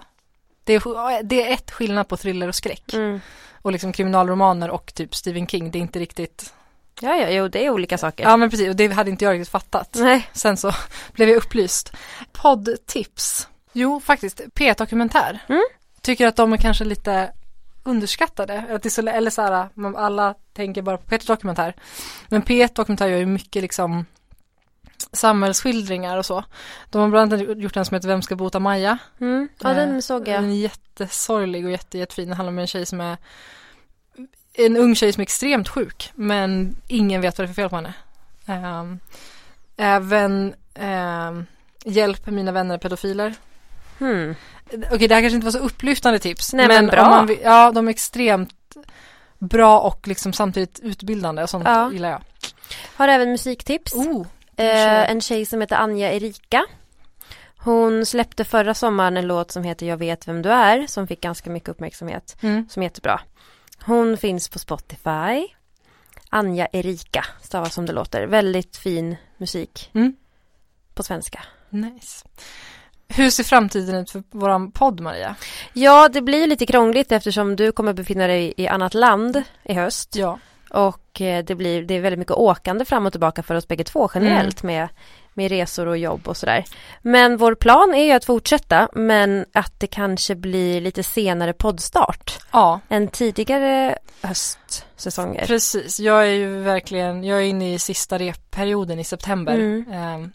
[0.64, 2.93] det är, det är ett skillnad på thriller och skräck.
[2.93, 3.20] Mm.
[3.53, 6.53] Och liksom kriminalromaner och typ Stephen King, det är inte riktigt,
[7.00, 8.24] Ja, ja, jo, det är olika saker.
[8.24, 9.96] ja men precis, och det hade inte jag riktigt fattat.
[10.00, 10.30] Nej.
[10.34, 10.72] Sen så
[11.14, 11.94] blev jag upplyst.
[12.32, 13.48] Poddtips.
[13.74, 15.39] Jo, faktiskt, P1-dokumentär.
[15.50, 15.64] Mm.
[16.02, 17.32] Tycker att de är kanske lite
[17.84, 18.66] underskattade.
[18.70, 21.74] Att det är så, eller så här, alla tänker bara på P1-dokumentär.
[22.30, 24.06] Men P1-dokumentär gör ju mycket liksom
[25.14, 26.44] samhällsskildringar och så.
[26.90, 28.98] De har bland annat gjort en som heter Vem ska bota Maja?
[29.22, 29.49] Mm.
[29.60, 30.41] Ja, Eh, den såg jag.
[30.41, 32.28] Den är jättesorglig och jätte, jättefin.
[32.28, 33.18] Den handlar om en tjej som är
[34.66, 37.70] en ung tjej som är extremt sjuk men ingen vet vad det är för fel
[37.70, 37.94] på henne.
[38.46, 39.00] Ehm,
[39.78, 41.46] även ehm,
[41.86, 43.34] Hjälp mina vänner pedofiler.
[44.00, 44.36] Hmm.
[44.92, 46.54] Okej det här kanske inte var så upplyftande tips.
[46.54, 47.02] Nej, men bra.
[47.02, 48.54] Om man, vill- ja de är extremt
[49.40, 51.92] bra och liksom samtidigt utbildande och sånt Ja.
[51.92, 52.22] gillar jag.
[52.96, 53.94] Har även musiktips.
[53.94, 54.26] Oh,
[54.56, 56.66] Eh, en tjej som heter Anja Erika.
[57.58, 61.22] Hon släppte förra sommaren en låt som heter Jag vet vem du är som fick
[61.22, 62.38] ganska mycket uppmärksamhet.
[62.42, 62.68] mm.
[62.70, 63.20] Som är jättebra.
[63.84, 65.48] Hon finns på Spotify.
[66.30, 68.28] Anja Erika stavas som det låter.
[68.28, 69.90] Väldigt fin musik.
[69.94, 70.16] Mm.
[70.94, 71.44] På svenska.
[71.70, 72.28] Nice.
[73.08, 75.36] Hur ser framtiden ut för våran podd Maria?
[75.74, 80.16] Ja, det blir lite krångligt eftersom du kommer befinna dig i annat land i höst.
[80.16, 80.40] Ja.
[80.70, 83.84] Och eh, det blir det är väldigt mycket åkande fram och tillbaka för oss bägge
[83.84, 84.88] två generellt med
[85.34, 86.66] med resor och jobb och sådär.
[87.02, 92.40] Men vår plan är ju att fortsätta men att det kanske blir lite senare poddstart
[92.52, 95.45] Ja, än tidigare höstsäsonger.
[95.45, 95.99] precis.
[95.99, 99.53] Jag är ju verkligen, jag är inne i sista repperioden i september.
[99.53, 99.91] Mm.
[99.91, 100.30] eh,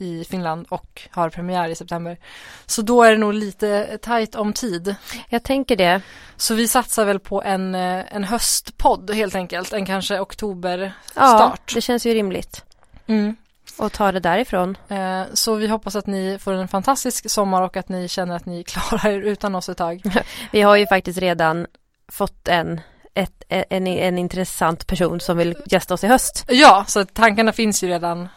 [0.00, 2.18] i Finland och har premiär i september.
[2.66, 4.94] Så då är det nog lite tajt om tid.
[5.28, 6.02] Jag tänker det.
[6.36, 11.56] Så vi satsar väl på en, eh, en höstpodd helt enkelt, en kanske oktober Ja,
[11.74, 12.64] det känns ju rimligt.
[13.06, 13.36] Mm.
[13.80, 14.76] Och ta det därifrån.
[14.88, 18.46] Eh, Så vi hoppas att ni får en fantastisk sommar och att ni känner att
[18.46, 20.02] ni klarar er utan oss ett tag.
[20.52, 21.66] Vi har ju faktiskt redan
[22.12, 22.80] fått en,
[23.14, 27.82] ett, en, en intressant person som vill gästa oss i höst Ja, så tankarna finns
[27.84, 28.28] ju redan.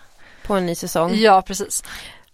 [0.48, 1.16] på en ny säsong.
[1.16, 1.84] Ja, precis.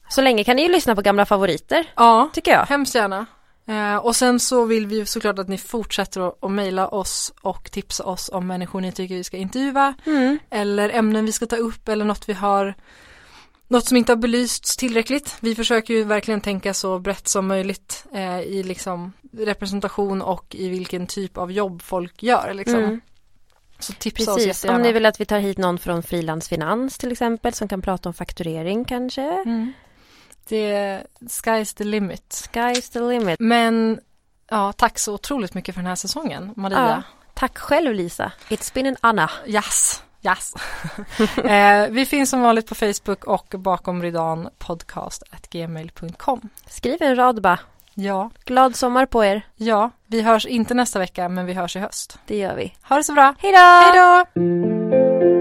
[0.10, 2.66] Så länge kan ni ju lyssna på gamla favoriter, Ja, tycker jag.
[2.66, 3.26] hemskt gärna.
[3.70, 7.34] Eh, och sen så vill vi ju såklart att ni fortsätter att, att mejla oss
[7.42, 10.40] och tipsa oss om människor ni tycker vi ska intervjua Mm.
[10.50, 12.76] eller ämnen vi ska ta upp eller något vi har
[13.68, 15.38] något som inte har belysts tillräckligt.
[15.40, 20.70] Vi försöker ju verkligen tänka så brett som möjligt eh, i liksom representation och i
[20.70, 22.80] vilken typ av jobb folk gör liksom.
[22.80, 23.02] Mm.
[23.80, 24.78] Så tipsa oss Precis, jättegärna.
[24.78, 28.10] om ni vill att vi tar hit någon från frilansfinans till exempel som kan prata
[28.10, 29.22] om fakturering kanske.
[29.22, 29.74] Mm.
[30.50, 32.50] Det, sky's the limit.
[32.54, 33.40] Sky's the limit.
[33.40, 34.00] Men
[34.50, 36.90] ja, tack så otroligt mycket för den här säsongen, Maria.
[36.90, 37.04] Ja.
[37.34, 38.32] Tack själv Lisa.
[38.50, 39.32] It's been an honor.
[39.46, 40.54] Yes, yes.
[41.38, 46.50] eh, vi finns som vanligt på Facebook och bakom ridån podcast at gmail.com.
[46.68, 47.60] Skriv en rad bara.
[47.94, 49.42] Ja, Glad sommar på er.
[49.56, 52.20] ja, vi hörs inte nästa vecka men vi hörs i höst.
[52.26, 52.74] Det gör vi.
[52.82, 53.36] Ha det så bra.
[53.40, 53.58] Hej då!
[53.58, 54.26] Hej
[55.26, 55.39] då!